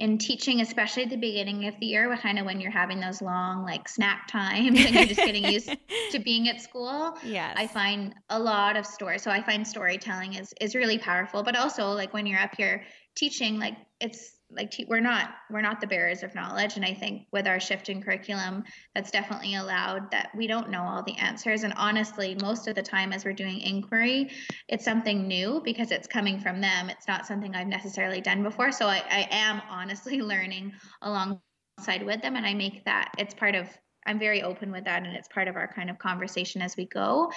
[0.00, 3.20] in teaching, especially at the beginning of the year, kind of when you're having those
[3.20, 5.70] long like snack times and you're just getting used
[6.10, 7.16] to being at school.
[7.22, 7.54] Yes.
[7.58, 9.22] I find a lot of stories.
[9.22, 12.82] So I find storytelling is is really powerful, but also like when you're up here
[13.14, 16.76] teaching, like it's like we're not we're not the bearers of knowledge.
[16.76, 20.82] And i think with our shift in curriculum that's definitely allowed that we don't know
[20.82, 21.62] all the answers.
[21.62, 24.30] And honestly most of the time as we're doing inquiry
[24.68, 26.90] it's something new because it's coming from them.
[26.90, 28.72] It's not something i've necessarily done before.
[28.72, 32.36] So i, I am honestly learning alongside with them.
[32.36, 33.68] And i make that it's part of
[34.06, 35.04] I'm very open with that.
[35.04, 37.30] And it's part of our kind of conversation as we go.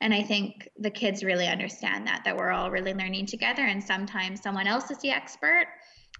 [0.00, 3.62] And I think the kids really understand that that we're all really learning together.
[3.62, 5.66] And sometimes someone else is the expert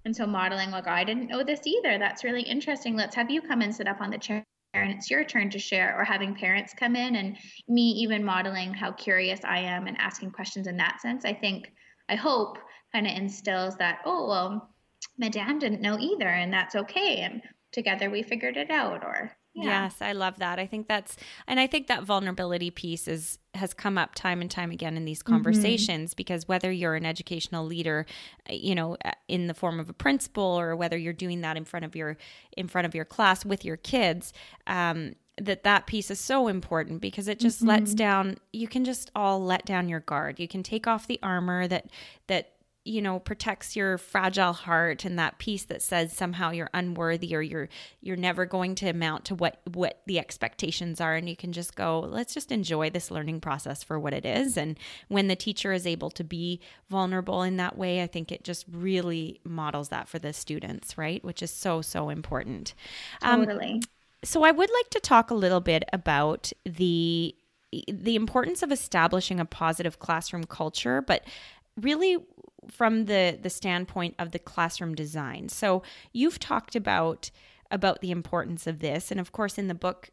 [0.05, 1.99] and so modeling, like, I didn't know this either.
[1.99, 2.97] That's really interesting.
[2.97, 5.59] Let's have you come and sit up on the chair and it's your turn to
[5.59, 7.37] share or having parents come in and
[7.69, 11.73] me even modeling how curious i am and asking questions in that sense i think
[12.09, 12.59] i hope
[12.93, 14.71] kind of instills that oh well
[15.19, 19.85] madame didn't know either and that's okay and together we figured it out or yeah.
[19.85, 20.59] Yes, I love that.
[20.59, 21.17] I think that's
[21.49, 25.05] and I think that vulnerability piece is has come up time and time again in
[25.05, 25.33] these mm-hmm.
[25.33, 26.17] conversations mm-hmm.
[26.17, 28.07] because whether you're an educational leader,
[28.49, 31.57] uh, you know, uh, in the form of a principal or whether you're doing that
[31.57, 32.17] in front of your
[32.57, 34.33] in front of your class with your kids,
[34.69, 37.69] um, that that piece is so important because it just mm-hmm.
[37.71, 41.19] lets down you can just all let down your guard you can take off the
[41.23, 41.87] armor that
[42.27, 42.53] that
[42.91, 47.41] you know protects your fragile heart and that piece that says somehow you're unworthy or
[47.41, 47.69] you're
[48.01, 51.15] you're never going to amount to what what the expectations are.
[51.15, 54.57] And you can just go let's just enjoy this learning process for what it is.
[54.57, 54.77] And
[55.07, 58.65] when the teacher is able to be vulnerable in that way i think it just
[58.71, 61.25] really models that for the students right?
[61.25, 62.75] Which is so so important.
[63.23, 63.75] Um, totally.
[63.75, 63.81] um,
[64.25, 67.35] so i would like to talk a little bit about the
[67.89, 71.23] the importance of establishing a positive classroom culture but
[71.81, 72.17] really
[72.69, 75.49] from the the standpoint of the classroom design.
[75.49, 77.31] So you've talked about
[77.71, 80.11] about the importance of this, and of course in the book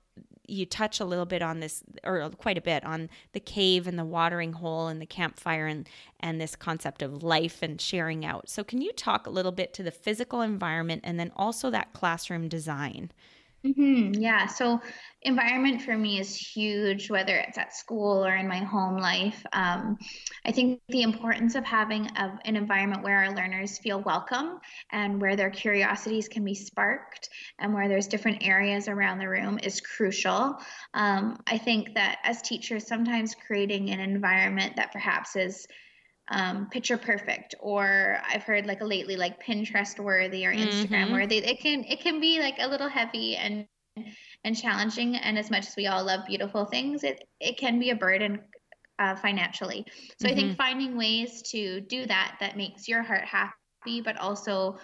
[0.47, 3.99] you touch a little bit on this or quite a bit on the cave and
[3.99, 8.49] the watering hole and the campfire and and this concept of life and sharing out.
[8.49, 11.93] So can you talk a little bit to the physical environment and then also that
[11.93, 13.11] classroom design?
[13.65, 14.21] Mm-hmm.
[14.21, 14.45] Yeah.
[14.45, 14.79] So,
[15.23, 19.43] environment for me is huge, whether it's at school or in my home life.
[19.51, 19.97] Um,
[20.45, 24.59] I think the importance of having a, an environment where our learners feel welcome
[24.91, 29.59] and where their curiosities can be sparked and where there's different areas around the room
[29.61, 30.57] is crucial.
[30.93, 35.67] Um, I think that as teachers, sometimes creating an environment that perhaps is
[36.29, 41.13] um, picture perfect or i've heard like a lately like pinterest worthy or instagram mm-hmm.
[41.13, 43.65] worthy it can it can be like a little heavy and
[44.43, 47.91] and challenging and as much as we all love beautiful things it it can be
[47.91, 48.39] a burden
[48.99, 49.85] uh, financially
[50.19, 50.27] so mm-hmm.
[50.27, 50.57] i think mm-hmm.
[50.57, 54.77] finding ways to do that that makes your heart happy but also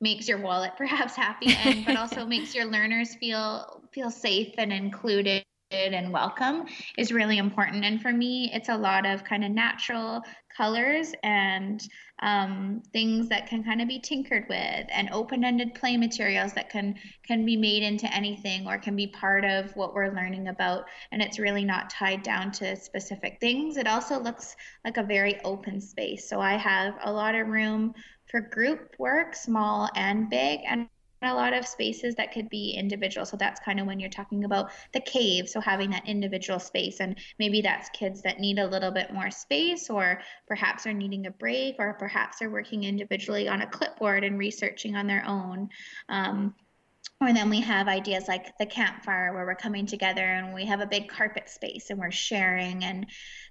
[0.00, 4.72] makes your wallet perhaps happy and but also makes your learners feel feel safe and
[4.72, 6.64] included and welcome
[6.96, 7.84] is really important.
[7.84, 10.22] And for me, it's a lot of kind of natural
[10.56, 11.86] colors and
[12.20, 16.94] um, things that can kind of be tinkered with and open-ended play materials that can
[17.26, 20.84] can be made into anything or can be part of what we're learning about.
[21.12, 23.76] And it's really not tied down to specific things.
[23.76, 26.28] It also looks like a very open space.
[26.28, 27.94] So i have a lot of room
[28.30, 30.88] for group work small and big and
[31.22, 33.26] a lot of spaces that could be individual.
[33.26, 35.48] So that's kind of when you're talking about the cave.
[35.48, 39.30] So having that individual space, and maybe that's kids that need a little bit more
[39.30, 44.24] space, or perhaps are needing a break, or perhaps are working individually on a clipboard
[44.24, 45.68] and researching on their own.
[46.08, 46.54] Um,
[47.20, 50.80] or then we have ideas like the campfire where we're coming together and we have
[50.80, 52.84] a big carpet space and we're sharing.
[52.84, 53.06] And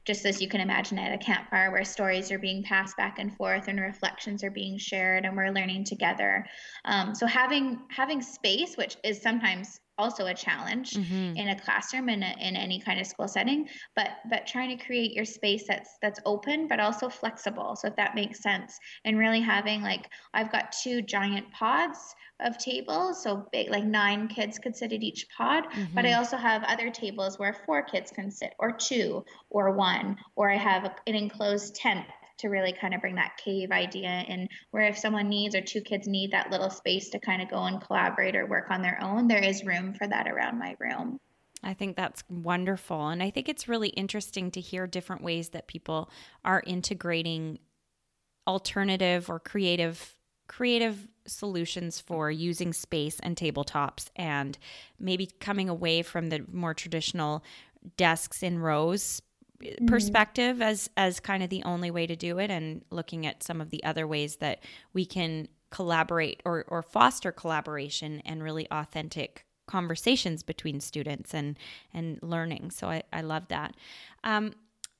[0.06, 3.36] just as you can imagine at a campfire where stories are being passed back and
[3.36, 6.46] forth and reflections are being shared and we're learning together.
[6.86, 11.36] Um, so having having space which is sometimes also a challenge mm-hmm.
[11.36, 14.84] in a classroom in, a, in any kind of school setting but but trying to
[14.84, 19.18] create your space that's that's open but also flexible so if that makes sense and
[19.18, 24.60] really having like i've got two giant pods of tables so big like nine kids
[24.60, 25.84] could sit at each pod mm-hmm.
[25.96, 26.20] but i mm-hmm.
[26.20, 30.58] also have other tables where four kids can sit or two or one or i
[30.58, 32.06] have an enclosed tent
[32.40, 35.82] to really kind of bring that cave idea in where if someone needs or two
[35.82, 39.00] kids need that little space to kind of go and collaborate or work on their
[39.02, 41.20] own, there is room for that around my room.
[41.64, 43.08] I think that's wonderful.
[43.08, 46.10] And I think it's really interesting to hear different ways that people
[46.46, 47.60] are integrating
[48.48, 50.16] alternative or creative
[50.48, 54.58] creative solutions for using space and tabletops and
[54.98, 57.44] maybe coming away from the more traditional
[57.98, 59.22] desks in rows
[59.62, 59.86] mm-hmm.
[59.86, 63.62] perspective as as kind of the only way to do it and looking at some
[63.62, 69.46] of the other ways that we can collaborate or or foster collaboration and really authentic
[69.68, 71.58] conversations between students and
[71.94, 73.76] and learning so i, I love that
[74.24, 74.54] um,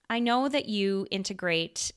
[0.10, 1.92] i know that you integrate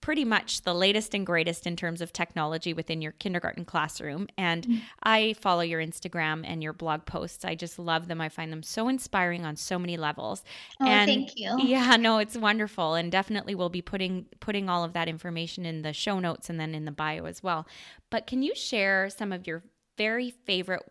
[0.00, 4.28] pretty much the latest and greatest in terms of technology within your kindergarten classroom.
[4.38, 4.78] And mm-hmm.
[5.02, 7.44] I follow your Instagram and your blog posts.
[7.44, 8.20] I just love them.
[8.20, 10.42] I find them so inspiring on so many levels.
[10.80, 11.56] Oh, and thank you.
[11.60, 12.94] Yeah, no, it's wonderful.
[12.94, 16.58] And definitely we'll be putting putting all of that information in the show notes and
[16.58, 17.66] then in the bio as well.
[18.10, 19.62] But can you share some of your
[19.96, 20.82] very favorite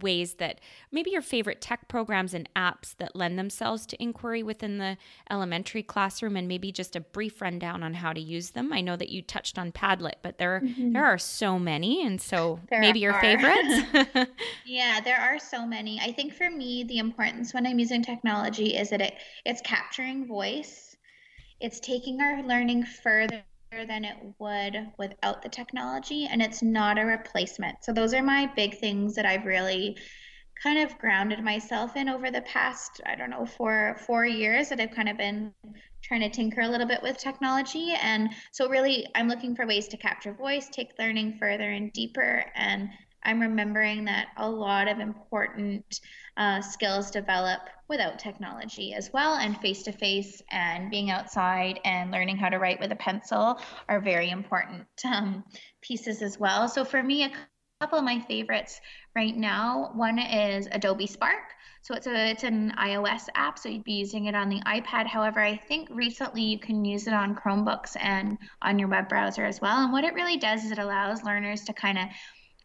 [0.00, 4.78] ways that maybe your favorite tech programs and apps that lend themselves to inquiry within
[4.78, 4.96] the
[5.30, 8.72] elementary classroom and maybe just a brief rundown on how to use them.
[8.72, 10.92] I know that you touched on Padlet, but there mm-hmm.
[10.92, 13.20] there are so many and so there maybe your are.
[13.20, 14.30] favorites.
[14.66, 16.00] yeah, there are so many.
[16.00, 20.26] I think for me the importance when I'm using technology is that it it's capturing
[20.26, 20.96] voice.
[21.60, 23.44] It's taking our learning further
[23.86, 27.82] than it would without the technology and it's not a replacement.
[27.82, 29.96] So those are my big things that I've really
[30.62, 34.80] kind of grounded myself in over the past, I don't know, four four years that
[34.80, 35.52] I've kind of been
[36.02, 37.94] trying to tinker a little bit with technology.
[38.00, 42.44] And so really I'm looking for ways to capture voice, take learning further and deeper
[42.54, 42.90] and
[43.24, 46.00] I'm remembering that a lot of important
[46.36, 52.10] uh, skills develop without technology as well, and face to face and being outside and
[52.10, 55.44] learning how to write with a pencil are very important um,
[55.82, 56.68] pieces as well.
[56.68, 57.32] So, for me, a
[57.80, 58.80] couple of my favorites
[59.16, 61.42] right now one is Adobe Spark.
[61.82, 65.08] So it's a it's an iOS app, so you'd be using it on the iPad.
[65.08, 69.44] However, I think recently you can use it on Chromebooks and on your web browser
[69.44, 69.82] as well.
[69.82, 72.04] And what it really does is it allows learners to kind of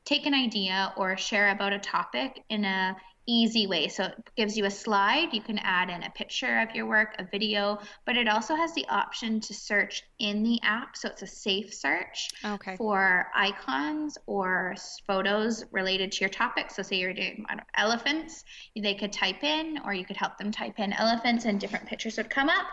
[0.07, 2.95] take an idea or share about a topic in a
[3.29, 3.89] easy way.
[3.89, 5.33] So it gives you a slide.
[5.33, 8.73] You can add in a picture of your work, a video, but it also has
[8.73, 10.95] the option to search in the app.
[10.95, 12.77] So it's a safe search okay.
[12.77, 16.71] for icons or photos related to your topic.
[16.71, 17.45] So say you're doing
[17.75, 18.45] elephants,
[18.81, 22.15] they could type in, or you could help them type in elephants, and different pictures
[22.15, 22.67] would come up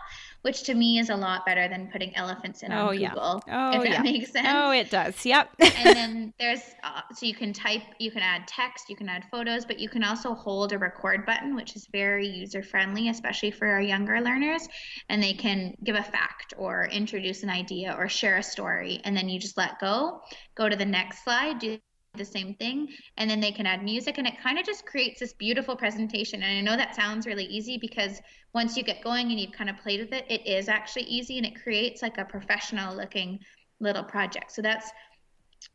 [0.45, 3.09] which to me is a lot better than putting elephants in oh, on yeah.
[3.09, 3.43] Google.
[3.51, 4.01] Oh, if that yeah.
[4.03, 4.47] makes sense.
[4.47, 5.25] Oh, it does.
[5.25, 5.49] Yep.
[5.57, 9.23] and then there's uh, so you can type, you can add text, you can add
[9.31, 13.49] photos, but you can also hold a record button, which is very user friendly, especially
[13.49, 14.67] for our younger learners.
[15.09, 19.17] And they can give a fact or introduce an idea or share a story, and
[19.17, 20.21] then you just let go.
[20.53, 21.57] Go to the next slide.
[21.57, 21.79] Do
[22.17, 22.87] the same thing
[23.17, 26.43] and then they can add music and it kind of just creates this beautiful presentation.
[26.43, 28.21] And i know that sounds really easy because
[28.53, 31.37] once you get going and you've kind of played with it it is actually easy
[31.37, 33.39] and it creates like a professional looking
[33.79, 34.51] little project.
[34.51, 34.91] So that's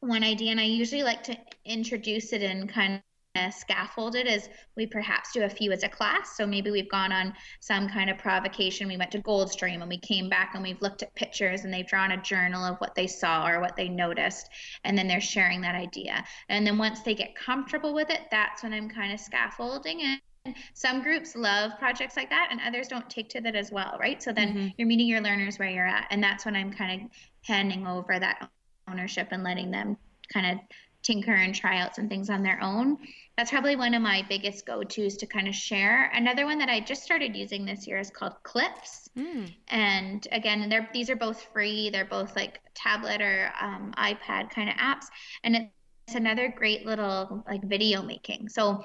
[0.01, 3.03] one idea and i usually like to introduce it in kind
[3.51, 6.37] scaffolded as we perhaps do a few as a class.
[6.37, 8.89] So maybe we've gone on some kind of provocation.
[8.89, 11.87] We went to Goldstream and we came back and we've looked at pictures and they've
[11.87, 14.49] drawn a journal of what they saw or what they noticed.
[14.85, 16.25] And then they're sharing that idea.
[16.49, 20.21] And then once they get comfortable with it, that's when I'm kind of scaffolding it.
[20.45, 23.99] And some groups love projects like that, and others don't take to that as well,
[24.01, 24.23] right?
[24.23, 24.69] So then mm-hmm.
[24.79, 27.11] you're meeting your learners where you're at, and that's when I'm kind of
[27.45, 28.49] handing over that
[28.91, 29.99] ownership and letting them
[30.33, 30.59] kind of
[31.03, 32.99] tinker and try out some things on their own.
[33.37, 36.11] That's probably one of my biggest go tos to kind of share.
[36.15, 39.09] Another one that I just started using this year is called Clips.
[39.17, 39.55] Mm.
[39.69, 44.69] And again, they're, these are both free, they're both like tablet or um, iPad kind
[44.69, 45.07] of apps.
[45.43, 48.49] And it's another great little like video making.
[48.49, 48.85] So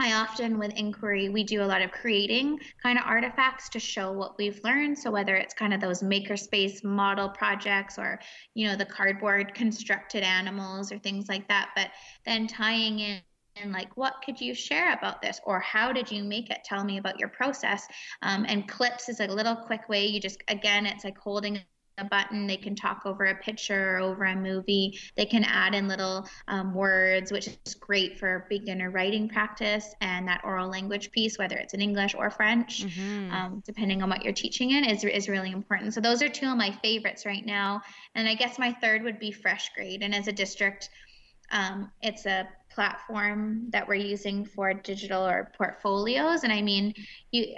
[0.00, 4.12] I often, with inquiry, we do a lot of creating kind of artifacts to show
[4.12, 4.96] what we've learned.
[4.96, 8.20] So whether it's kind of those makerspace model projects or,
[8.54, 11.90] you know, the cardboard constructed animals or things like that, but
[12.24, 13.20] then tying in
[13.60, 15.40] and like what could you share about this?
[15.44, 16.58] or how did you make it?
[16.64, 17.86] Tell me about your process.
[18.22, 20.06] Um, and clips is a little quick way.
[20.06, 21.60] You just again it's like holding
[21.98, 22.46] a button.
[22.46, 24.98] They can talk over a picture or over a movie.
[25.16, 30.26] They can add in little um, words, which is great for beginner writing practice and
[30.28, 33.32] that oral language piece, whether it's in English or French, mm-hmm.
[33.32, 35.94] um, depending on what you're teaching in, is, is really important.
[35.94, 37.82] So those are two of my favorites right now.
[38.14, 39.98] And I guess my third would be FreshGrade.
[40.02, 40.90] And as a district,
[41.50, 46.44] um, it's a platform that we're using for digital or portfolios.
[46.44, 46.94] And I mean,
[47.32, 47.56] you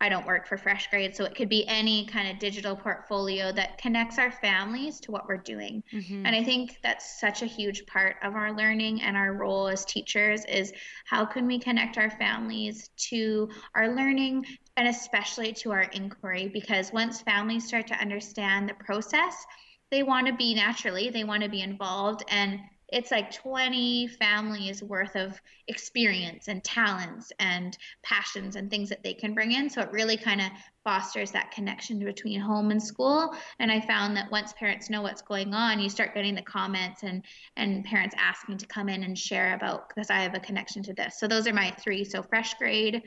[0.00, 3.78] I don't work for FreshGrade, so it could be any kind of digital portfolio that
[3.78, 5.82] connects our families to what we're doing.
[5.92, 6.24] Mm-hmm.
[6.24, 9.84] And I think that's such a huge part of our learning and our role as
[9.84, 10.72] teachers is
[11.04, 14.46] how can we connect our families to our learning
[14.76, 19.44] and especially to our inquiry because once families start to understand the process,
[19.90, 22.60] they want to be naturally, they want to be involved and
[22.90, 29.12] it's like 20 families worth of experience and talents and passions and things that they
[29.12, 29.68] can bring in.
[29.68, 30.48] So it really kind of
[30.84, 33.34] fosters that connection between home and school.
[33.58, 37.02] And i found that once parents know what's going on you start getting the comments
[37.02, 37.22] and
[37.56, 40.94] and parents asking to come in and share about because i have a connection to
[40.94, 41.18] this.
[41.18, 42.04] So those are my three.
[42.04, 43.02] So FreshGrade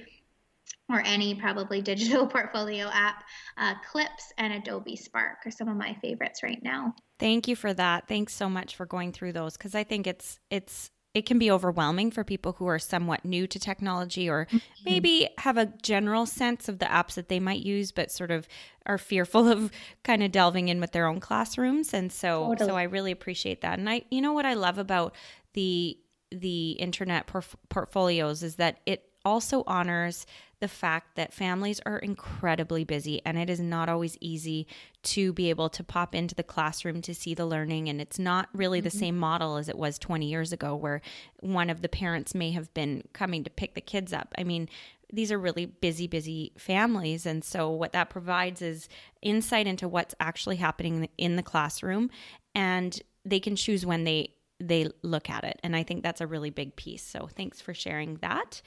[0.94, 3.24] or any probably digital portfolio app.
[3.58, 6.94] Uh, Clips and Adobe Spark are some of my favorites right now.
[7.20, 8.08] Thank you for that.
[8.08, 11.52] Thanks so much for going through those because I think it's it's it can be
[11.52, 14.58] overwhelming for people who are somewhat new to technology or mm-hmm.
[14.86, 18.48] maybe have a general sense of the apps that they might use but sort of
[18.86, 19.72] are fearful of
[20.04, 22.70] kind of delving in with their own classrooms and so totally.
[22.70, 23.78] so I really appreciate that.
[23.78, 25.16] And I you know what I love about
[25.54, 25.98] the
[26.32, 30.26] the internet porf- portfolios is that it also honors
[30.62, 34.68] the fact that families are incredibly busy and it is not always easy
[35.04, 37.90] to be able to pop into the classroom to see the learning.
[37.90, 38.86] And it's not really mm-hmm.
[38.86, 41.02] the same model as it was 20 years ago, where
[41.40, 44.34] one of the parents may have been coming to pick the kids up.
[44.38, 44.70] I mean,
[45.12, 47.26] these are really busy, busy families.
[47.26, 48.88] And so, what that provides is
[49.22, 52.10] insight into what's actually happening in the classroom,
[52.56, 55.60] and they can choose when they they look at it.
[55.64, 57.04] And I think that's a really big piece.
[57.04, 58.62] So, thanks for sharing that.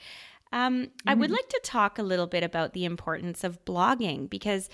[0.55, 1.09] Um, mm-hmm.
[1.09, 1.33] I would mm-hmm.
[1.33, 4.69] like to talk a little bit about the importance of blogging because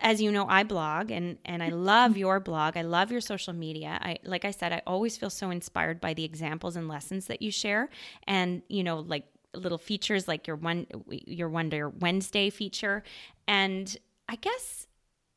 [0.00, 3.52] as you know i blog and and i love your blog i love your social
[3.52, 7.26] media i like i said i always feel so inspired by the examples and lessons
[7.26, 7.88] that you share
[8.26, 13.04] and you know like little features like your one your wonder wednesday feature
[13.46, 13.96] and
[14.28, 14.88] i guess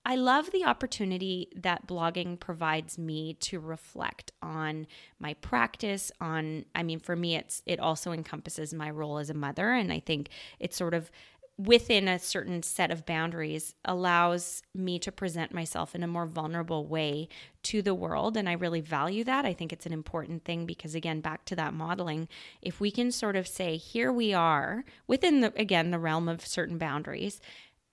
[0.07, 4.85] I love the opportunity that blogging provides me to reflect on
[5.19, 9.33] my practice on I mean for me it's it also encompasses my role as a
[9.33, 10.29] mother and I think
[10.59, 11.09] it's sort of
[11.57, 16.85] within a certain set of boundaries allows me to present myself in a more vulnerable
[16.85, 17.29] way
[17.63, 19.45] to the world and I really value that.
[19.45, 22.27] I think it's an important thing because again back to that modeling,
[22.61, 26.45] if we can sort of say here we are within the again the realm of
[26.45, 27.41] certain boundaries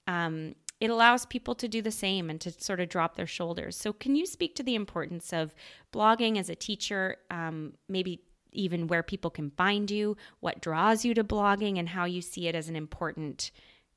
[0.06, 3.76] um, it allows people to do the same and to sort of drop their shoulders.
[3.76, 5.54] So, can you speak to the importance of
[5.92, 11.14] blogging as a teacher, um, maybe even where people can find you, what draws you
[11.14, 13.52] to blogging, and how you see it as an important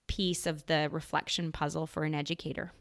[0.06, 2.72] piece of the reflection puzzle for an educator?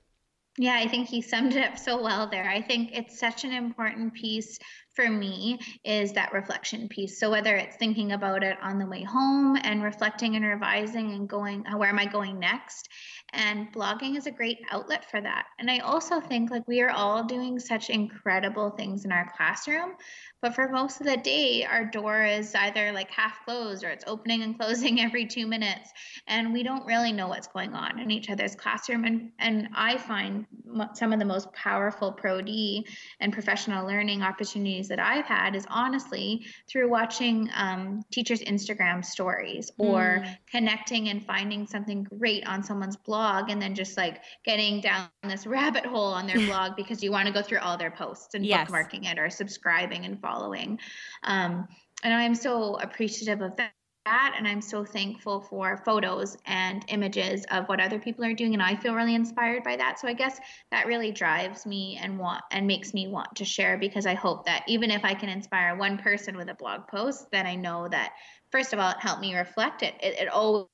[0.59, 2.51] Yeah, I think he summed it up so well there.
[2.51, 4.59] I think it's such an important piece
[4.95, 7.19] for me is that reflection piece.
[7.19, 11.29] So whether it's thinking about it on the way home and reflecting and revising and
[11.29, 12.89] going, uh, where am I going next?
[13.33, 15.47] And blogging is a great outlet for that.
[15.59, 19.95] And I also think like we are all doing such incredible things in our classroom,
[20.41, 24.05] but for most of the day, our door is either like half closed or it's
[24.07, 25.91] opening and closing every two minutes.
[26.29, 29.05] And we don't really know what's going on in each other's classroom.
[29.05, 30.47] And, and I find
[30.93, 32.87] some of the most powerful Pro D
[33.21, 39.71] and professional learning opportunities that I've had is honestly through watching um, teachers' Instagram stories
[39.79, 40.39] or mm.
[40.51, 45.47] connecting and finding something great on someone's blog and then just like getting down this
[45.47, 48.47] rabbit hole on their blog because you want to go through all their posts and
[48.47, 48.71] yes.
[48.71, 50.79] bookmarking it or subscribing and following following.
[51.23, 51.69] Um,
[52.03, 53.73] and I'm so appreciative of that
[54.07, 58.63] and I'm so thankful for photos and images of what other people are doing and
[58.63, 59.99] I feel really inspired by that.
[59.99, 60.39] So I guess
[60.71, 64.45] that really drives me and want and makes me want to share because I hope
[64.45, 67.89] that even if I can inspire one person with a blog post, then I know
[67.89, 68.13] that
[68.53, 69.95] first of all it helped me reflect it.
[70.03, 70.69] It, it always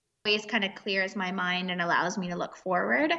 [0.49, 3.13] kind of clears my mind and allows me to look forward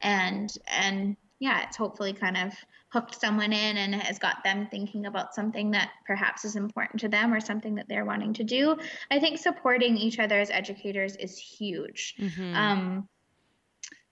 [0.00, 2.54] and and yeah, it's hopefully kind of
[2.96, 7.08] hooked someone in and has got them thinking about something that perhaps is important to
[7.08, 8.74] them or something that they're wanting to do.
[9.10, 12.14] I think supporting each other as educators is huge.
[12.18, 12.56] Mm-hmm.
[12.56, 13.08] Um,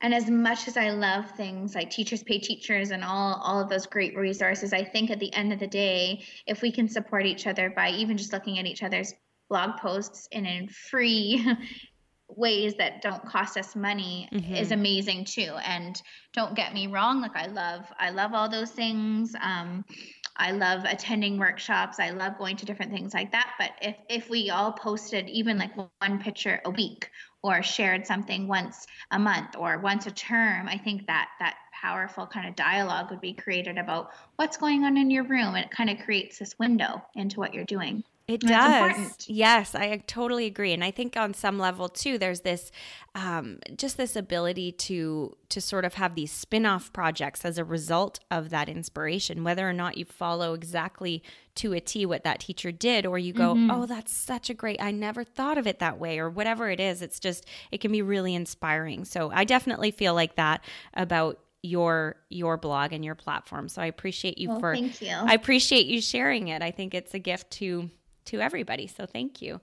[0.03, 3.71] and as much as I love things like Teachers Pay Teachers and all, all of
[3.71, 7.25] those great resources, I think at the end of the day, if we can support
[7.25, 9.15] each other by even just looking at each other's
[9.49, 11.43] blog posts in a free
[12.37, 14.55] ways that don't cost us money mm-hmm.
[14.55, 15.53] is amazing too.
[15.65, 16.01] And
[16.33, 19.35] don't get me wrong like i love i love all those things.
[19.41, 19.85] Um
[20.37, 21.99] i love attending workshops.
[21.99, 23.55] I love going to different things like that.
[23.59, 27.11] But if if we all posted even like one picture a week
[27.43, 32.27] or shared something once a month or once a term i think that that powerful
[32.27, 35.55] kind of dialogue would be created about what's going on in your room.
[35.55, 39.17] And it kind of creates this window into what you're doing it does.
[39.27, 42.73] Yes, I totally agree, and I think on some level too, there's this,
[43.15, 48.21] um, just this ability to to sort of have these spin-off projects as a result
[48.31, 49.45] of that inspiration.
[49.45, 51.23] Whether or not you follow exactly
[51.57, 53.71] to a T what that teacher did, or you go, mm-hmm.
[53.71, 54.81] "Oh, that's such a great!
[54.81, 57.03] I never thought of it that way," or whatever it is.
[57.03, 59.05] It's just it can be really inspiring.
[59.05, 60.65] So I definitely feel like that
[60.95, 63.69] about your your blog and your platform.
[63.69, 65.11] So I appreciate you well, for thank you.
[65.13, 66.63] I appreciate you sharing it.
[66.63, 67.91] I think it's a gift to
[68.27, 68.87] to everybody.
[68.87, 69.61] So thank you.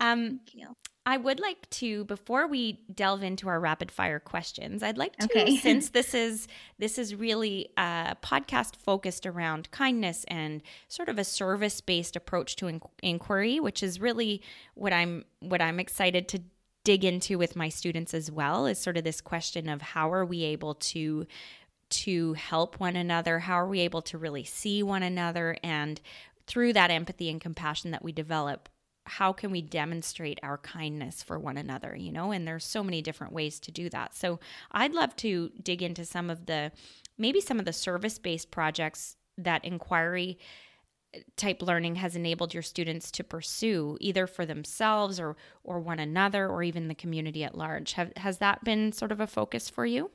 [0.00, 0.76] Um, thank you.
[1.04, 5.24] I would like to before we delve into our rapid fire questions, I'd like to
[5.24, 5.56] okay.
[5.62, 6.46] since this is
[6.78, 12.68] this is really a podcast focused around kindness and sort of a service-based approach to
[12.68, 14.42] in- inquiry, which is really
[14.74, 16.40] what I'm what I'm excited to
[16.84, 20.24] dig into with my students as well is sort of this question of how are
[20.24, 21.26] we able to
[21.90, 23.40] to help one another?
[23.40, 26.00] How are we able to really see one another and
[26.46, 28.68] through that empathy and compassion that we develop
[29.04, 32.30] how can we demonstrate our kindness for one another you know?
[32.30, 34.14] And there's so many different ways to do that.
[34.14, 34.40] So
[34.72, 36.72] i'd love to dig into some of the
[37.18, 40.38] maybe some of the service based projects that inquiry
[41.36, 46.48] type learning has enabled your students to pursue either for themselves or or one another
[46.48, 47.92] or even the community at large.
[47.92, 50.10] Have, has that been sort of a focus for you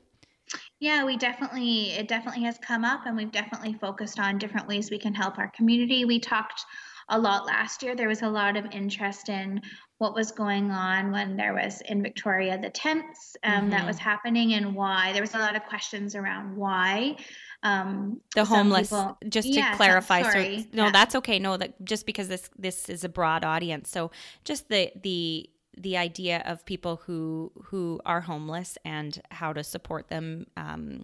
[0.80, 4.90] yeah we definitely it definitely has come up and we've definitely focused on different ways
[4.90, 6.04] we can help our community.
[6.04, 6.64] We talked
[7.10, 7.94] a lot last year.
[7.94, 9.62] There was a lot of interest in
[9.96, 13.70] what was going on when there was in victoria the tents um, mm-hmm.
[13.70, 15.12] that was happening and why.
[15.12, 17.16] There was a lot of questions around why
[17.62, 20.90] um, the homeless people, just to yeah, clarify sorry, so no yeah.
[20.92, 21.38] that's okay.
[21.38, 23.90] No that just because this this is a broad audience.
[23.90, 24.10] So
[24.44, 25.50] just the the
[25.82, 31.02] the idea of people who who are homeless and how to support them um,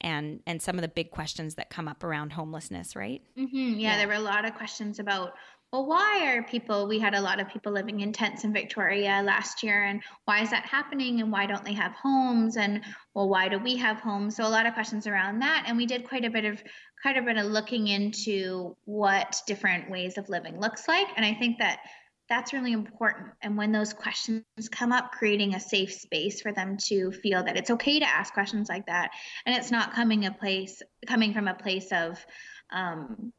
[0.00, 3.56] and and some of the big questions that come up around homelessness right mm-hmm.
[3.56, 5.32] yeah, yeah, there were a lot of questions about
[5.72, 9.20] well, why are people, we had a lot of people living in tents in Victoria
[9.24, 11.20] last year, and why is that happening?
[11.20, 12.56] And why don't they have homes?
[12.56, 12.82] And
[13.14, 14.36] well, why do we have homes?
[14.36, 15.64] So a lot of questions around that.
[15.66, 16.62] And we did quite a bit of,
[17.02, 21.08] quite a bit of looking into what different ways of living looks like.
[21.16, 21.80] And I think that
[22.28, 23.28] that's really important.
[23.42, 27.56] And when those questions come up, creating a safe space for them to feel that
[27.56, 29.10] it's okay to ask questions like that.
[29.44, 32.24] And it's not coming a place, coming from a place of,
[32.72, 33.32] um,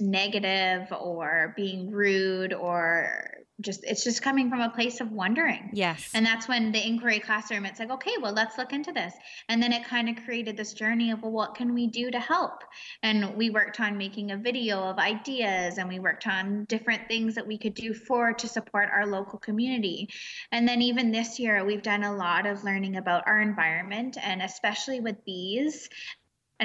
[0.00, 3.30] negative or being rude or
[3.60, 5.70] just it's just coming from a place of wondering.
[5.72, 6.10] Yes.
[6.14, 9.12] And that's when the inquiry classroom it's like, okay, well, let's look into this.
[9.48, 12.20] And then it kind of created this journey of well, what can we do to
[12.20, 12.62] help?
[13.02, 17.34] And we worked on making a video of ideas and we worked on different things
[17.34, 20.08] that we could do for to support our local community.
[20.52, 24.42] And then even this year we've done a lot of learning about our environment and
[24.42, 25.88] especially with bees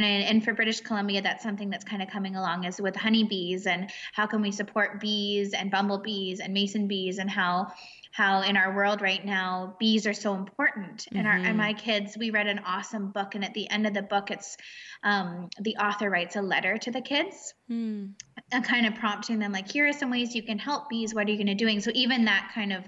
[0.04, 3.68] and and for British Columbia, that's something that's kind of coming along is with honeybees
[3.68, 7.72] and how can we support bees and bumblebees and mason bees and how
[8.16, 11.18] how in our world right now bees are so important mm-hmm.
[11.18, 13.94] and our and my kids we read an awesome book and at the end of
[13.94, 14.56] the book it's
[15.04, 18.10] um, the author writes a letter to the kids mm.
[18.52, 21.28] and kind of prompting them like here are some ways you can help bees what
[21.28, 22.88] are you going to doing so even that kind of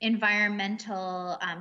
[0.00, 1.60] environmental um,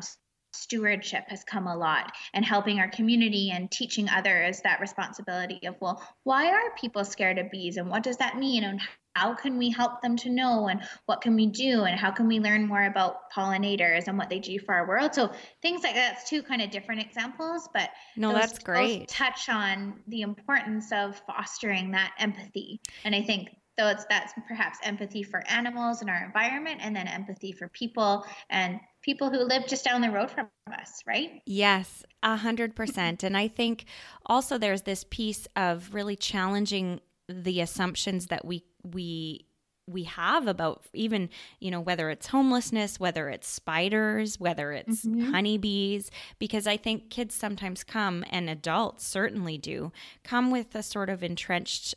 [0.58, 5.76] stewardship has come a lot and helping our community and teaching others that responsibility of
[5.80, 8.82] well why are people scared of bees and what does that mean and
[9.18, 12.28] how can we help them to know and what can we do and how can
[12.28, 15.16] we learn more about pollinators and what they do for our world?
[15.16, 15.32] So
[15.64, 19.08] things like that's two kind of different examples but no that's great.
[19.08, 22.80] touch on the importance of fostering that empathy.
[23.04, 27.08] And i think so it's that's perhaps empathy for animals and our environment and then
[27.08, 31.42] empathy for people and people who live just down the road from us, right?
[31.46, 33.24] Yes, a hundred percent.
[33.24, 33.86] And I think
[34.26, 39.46] also there's this piece of really challenging the assumptions that we we
[39.90, 45.32] we have about even you know whether it's homelessness whether it's spiders whether it's mm-hmm.
[45.32, 49.92] honeybees because i think kids sometimes come and adults certainly do
[50.24, 51.96] come with a sort of entrenched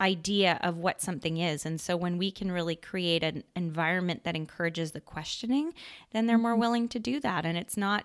[0.00, 1.66] idea of what something is.
[1.66, 5.74] And so when we can really create an environment that encourages the questioning,
[6.12, 6.60] then they're more mm-hmm.
[6.60, 7.44] willing to do that.
[7.44, 8.04] And it's not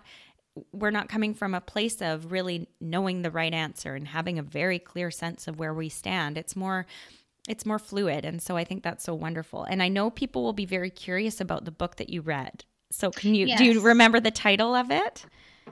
[0.72, 4.42] we're not coming from a place of really knowing the right answer and having a
[4.42, 6.38] very clear sense of where we stand.
[6.38, 6.86] It's more
[7.48, 9.64] it's more fluid and so I think that's so wonderful.
[9.64, 12.64] And I know people will be very curious about the book that you read.
[12.90, 13.58] So can you yes.
[13.58, 15.26] do you remember the title of it?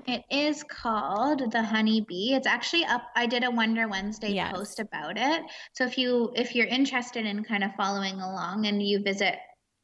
[0.07, 2.35] It is called The Honey Bee.
[2.35, 3.03] It's actually up.
[3.17, 4.53] I did a Wonder Wednesday yes.
[4.53, 5.43] post about it.
[5.73, 9.37] So if you if you're interested in kind of following along and you visit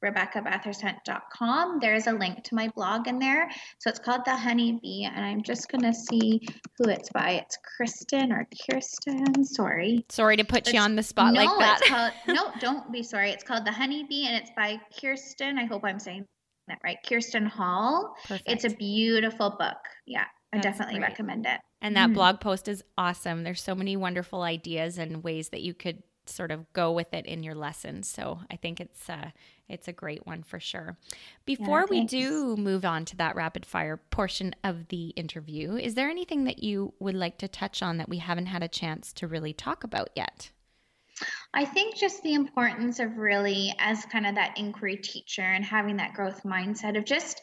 [0.05, 3.51] rebeccabatherson.com, there's a link to my blog in there.
[3.79, 6.41] So it's called The Honey Bee, and I'm just gonna see
[6.77, 7.33] who it's by.
[7.33, 9.45] It's Kristen or Kirsten.
[9.45, 10.05] Sorry.
[10.11, 11.81] Sorry to put it's, you on the spot no, like that.
[11.81, 13.31] It's called, no, don't be sorry.
[13.31, 15.59] It's called The Honey Bee, and it's by Kirsten.
[15.59, 16.27] I hope I'm saying
[16.71, 16.99] that right.
[17.07, 18.17] Kirsten Hall.
[18.27, 18.49] Perfect.
[18.49, 19.79] It's a beautiful book.
[20.07, 20.25] Yeah.
[20.53, 21.11] I definitely great.
[21.11, 21.61] recommend it.
[21.81, 22.15] And that mm-hmm.
[22.15, 23.45] blog post is awesome.
[23.45, 27.27] There's so many wonderful ideas and ways that you could sort of go with it
[27.27, 28.09] in your lessons.
[28.09, 29.31] So I think it's uh,
[29.69, 30.97] it's a great one for sure.
[31.45, 35.95] Before yeah, we do move on to that rapid fire portion of the interview, is
[35.95, 39.13] there anything that you would like to touch on that we haven't had a chance
[39.15, 40.51] to really talk about yet?
[41.53, 45.97] I think just the importance of really, as kind of that inquiry teacher and having
[45.97, 47.41] that growth mindset of just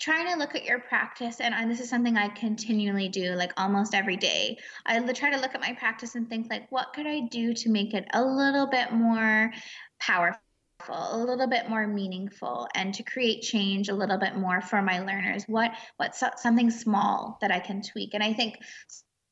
[0.00, 3.52] trying to look at your practice and I, this is something i continually do like
[3.56, 4.58] almost every day.
[4.84, 7.70] I try to look at my practice and think like what could i do to
[7.70, 9.52] make it a little bit more
[10.00, 10.40] powerful
[10.90, 14.98] a little bit more meaningful and to create change a little bit more for my
[14.98, 15.44] learners?
[15.46, 18.14] What what's something small that i can tweak?
[18.14, 18.56] And i think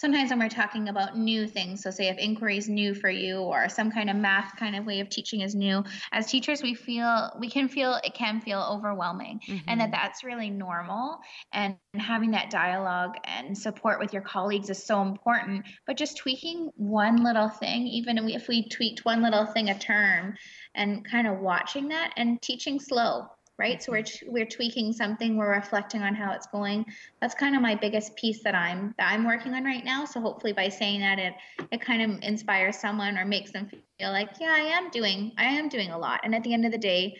[0.00, 3.36] sometimes when we're talking about new things, so say if inquiry is new for you
[3.36, 6.74] or some kind of math kind of way of teaching is new, as teachers, we
[6.74, 9.68] feel we can feel it can feel overwhelming, mm-hmm.
[9.68, 9.92] and that mm-hmm.
[9.92, 11.18] that's really normal.
[11.52, 15.66] And having that dialogue and support with your colleagues is so important.
[15.86, 20.34] But just tweaking one little thing, even if we tweaked one little thing a term,
[20.74, 23.26] and kind of watching that and teaching slow
[23.60, 23.82] right?
[23.82, 24.32] So we're mm-hmm.
[24.32, 26.86] we're tweaking something we're reflecting on how it's going.
[27.20, 30.04] That's kind of my biggest piece that i'm that i'm working on right now.
[30.06, 31.34] So hopefully by saying that it
[31.70, 35.44] it kind of inspires someone or makes them feel like yeah i am doing i
[35.44, 36.20] am doing a lot.
[36.24, 37.16] And at the end of the day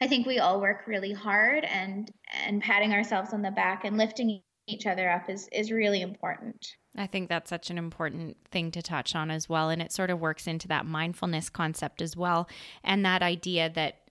[0.00, 2.10] i think we all work really hard and
[2.46, 6.76] and patting ourselves on the back and lifting each other up is is really important.
[6.96, 9.68] I think that's such an important thing to touch on as well.
[9.68, 12.48] And it sort of works into that mindfulness concept as well.
[12.84, 14.03] And that idea that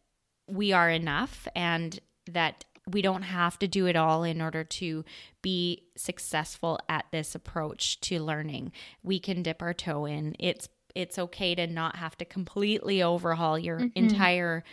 [0.48, 5.06] we are enough and that we don't have to do it all in order to
[5.42, 8.72] be successful at this approach to learning.
[9.04, 10.36] We can dip our toe in.
[10.40, 13.98] It's it's okay to not have to completely overhaul your mm-hmm.
[13.98, 14.64] entire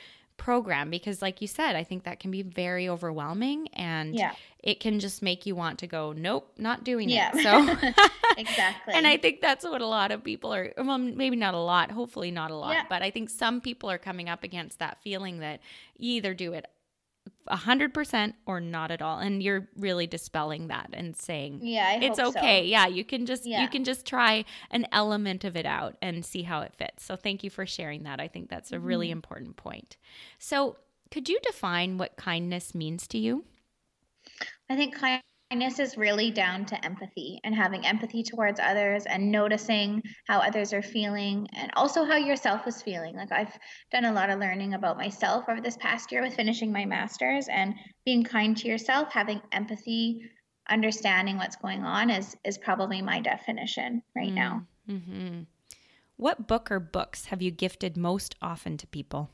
[0.40, 4.32] program because like you said, I think that can be very overwhelming and yeah.
[4.58, 7.30] it can just make you want to go, nope, not doing yeah.
[7.34, 7.42] it.
[7.42, 7.90] So
[8.38, 8.94] Exactly.
[8.94, 11.90] and I think that's what a lot of people are well maybe not a lot,
[11.90, 12.84] hopefully not a lot, yeah.
[12.88, 15.60] but I think some people are coming up against that feeling that
[15.98, 16.66] you either do it
[17.48, 22.62] 100% or not at all and you're really dispelling that and saying yeah it's okay
[22.62, 22.66] so.
[22.66, 23.60] yeah you can just yeah.
[23.60, 27.16] you can just try an element of it out and see how it fits so
[27.16, 28.86] thank you for sharing that i think that's a mm-hmm.
[28.86, 29.96] really important point
[30.38, 30.76] so
[31.10, 33.44] could you define what kindness means to you
[34.68, 39.32] i think kind kindness is really down to empathy and having empathy towards others and
[39.32, 43.16] noticing how others are feeling and also how yourself is feeling.
[43.16, 43.58] Like I've
[43.90, 47.48] done a lot of learning about myself over this past year with finishing my master's
[47.48, 47.74] and
[48.04, 50.20] being kind to yourself, having empathy,
[50.68, 54.64] understanding what's going on is is probably my definition right now.
[54.88, 55.40] Mm-hmm.
[56.16, 59.30] What book or books have you gifted most often to people?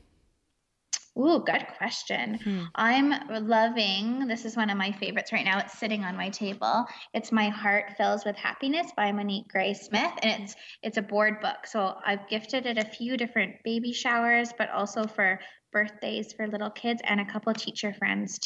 [1.17, 2.35] Ooh, good question.
[2.43, 2.63] Hmm.
[2.75, 3.13] I'm
[3.47, 5.59] loving this is one of my favorites right now.
[5.59, 6.85] It's sitting on my table.
[7.13, 10.11] It's My Heart Fills with Happiness by Monique Gray Smith.
[10.21, 11.65] And it's it's a board book.
[11.65, 15.39] So I've gifted it a few different baby showers, but also for
[15.71, 18.39] birthdays for little kids and a couple teacher friends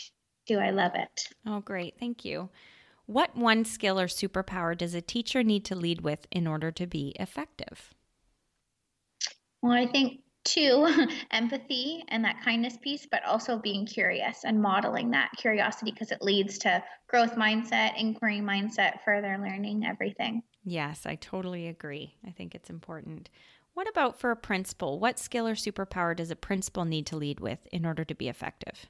[0.47, 0.57] too.
[0.57, 1.27] I love it.
[1.45, 1.95] Oh, great.
[1.99, 2.49] Thank you.
[3.05, 6.87] What one skill or superpower does a teacher need to lead with in order to
[6.87, 7.93] be effective?
[9.61, 10.87] Well, I think two
[11.31, 16.21] empathy and that kindness piece but also being curious and modeling that curiosity because it
[16.21, 20.41] leads to growth mindset inquiry mindset further learning everything.
[20.63, 22.15] Yes i totally agree.
[22.25, 23.29] I think it's important.
[23.73, 24.99] What about for a principal?
[24.99, 28.27] What skill or superpower does a principal need to lead with in order to be
[28.27, 28.87] effective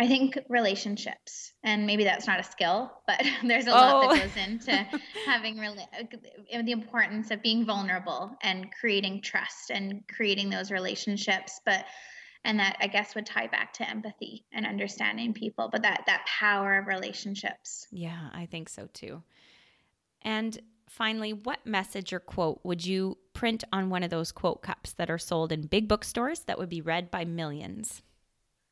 [0.00, 3.74] I think relationships, and maybe that's not a skill, but there's a oh.
[3.74, 4.26] lot that oh.
[4.26, 4.72] goes into
[5.26, 11.60] having really uh, the importance of being vulnerable and creating trust and creating those relationships.
[11.66, 11.84] But
[12.44, 16.24] and that I guess would tie back to empathy and understanding people, but that that
[16.24, 17.86] power of relationships.
[17.92, 19.22] Yeah, I think so too.
[20.22, 24.92] And finally, what message or quote would you print on one of those quote cups
[24.94, 28.00] that are sold in big bookstores that would be read by millions?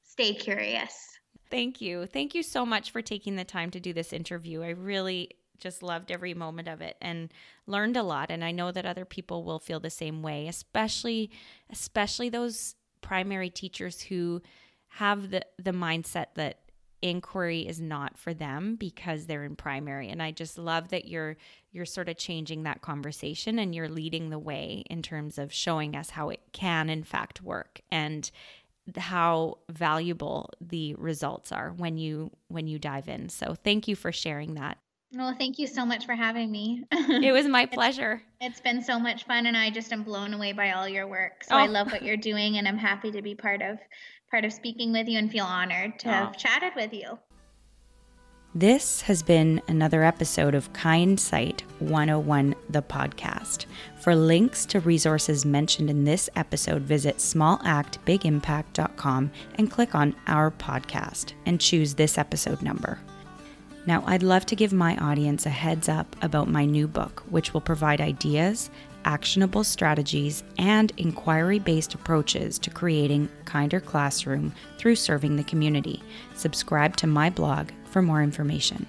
[0.05, 1.18] Stay curious.
[1.51, 2.07] Thank you.
[2.07, 4.63] Thank you so much for taking the time to do this interview.
[4.63, 7.33] I really just loved every moment of it and
[7.67, 11.31] learned a lot and I know that other people will feel the same way, especially
[11.71, 14.41] especially those primary teachers who
[14.89, 16.61] have the the mindset that
[17.01, 21.37] inquiry is not for them because they're in primary and I just love that you're
[21.71, 25.95] you're sort of changing that conversation and you're leading the way in terms of showing
[25.95, 28.31] us how it can in fact work and
[28.97, 33.29] how valuable the results are when you when you dive in.
[33.29, 34.79] So thank you for sharing that.
[35.15, 36.85] Well, thank you so much for having me.
[36.93, 38.23] it was my pleasure.
[38.41, 41.07] it's, it's been so much fun and I just am blown away by all your
[41.07, 41.45] work.
[41.45, 41.59] So oh.
[41.59, 43.79] I love what you're doing and I'm happy to be part of
[44.31, 46.13] part of speaking with you and feel honored to oh.
[46.13, 47.19] have chatted with you.
[48.55, 53.67] This has been another episode of Kind Sight 101, the podcast.
[54.01, 61.35] For links to resources mentioned in this episode, visit smallactbigimpact.com and click on Our Podcast
[61.45, 62.99] and choose this episode number.
[63.87, 67.53] Now, I'd love to give my audience a heads up about my new book, which
[67.53, 68.71] will provide ideas,
[69.05, 76.03] actionable strategies, and inquiry based approaches to creating kinder classroom through serving the community.
[76.35, 77.69] Subscribe to my blog
[77.99, 78.87] for more information.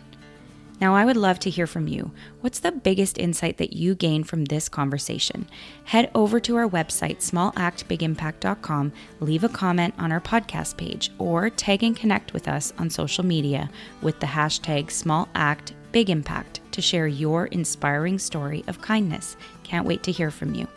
[0.80, 2.12] Now, I would love to hear from you.
[2.42, 5.48] What's the biggest insight that you gained from this conversation?
[5.86, 11.82] Head over to our website, smallactbigimpact.com, leave a comment on our podcast page, or tag
[11.82, 13.68] and connect with us on social media
[14.04, 19.38] with the hashtag SmallActBigImpact to share your inspiring story of kindness.
[19.64, 20.68] Can't wait to hear from you.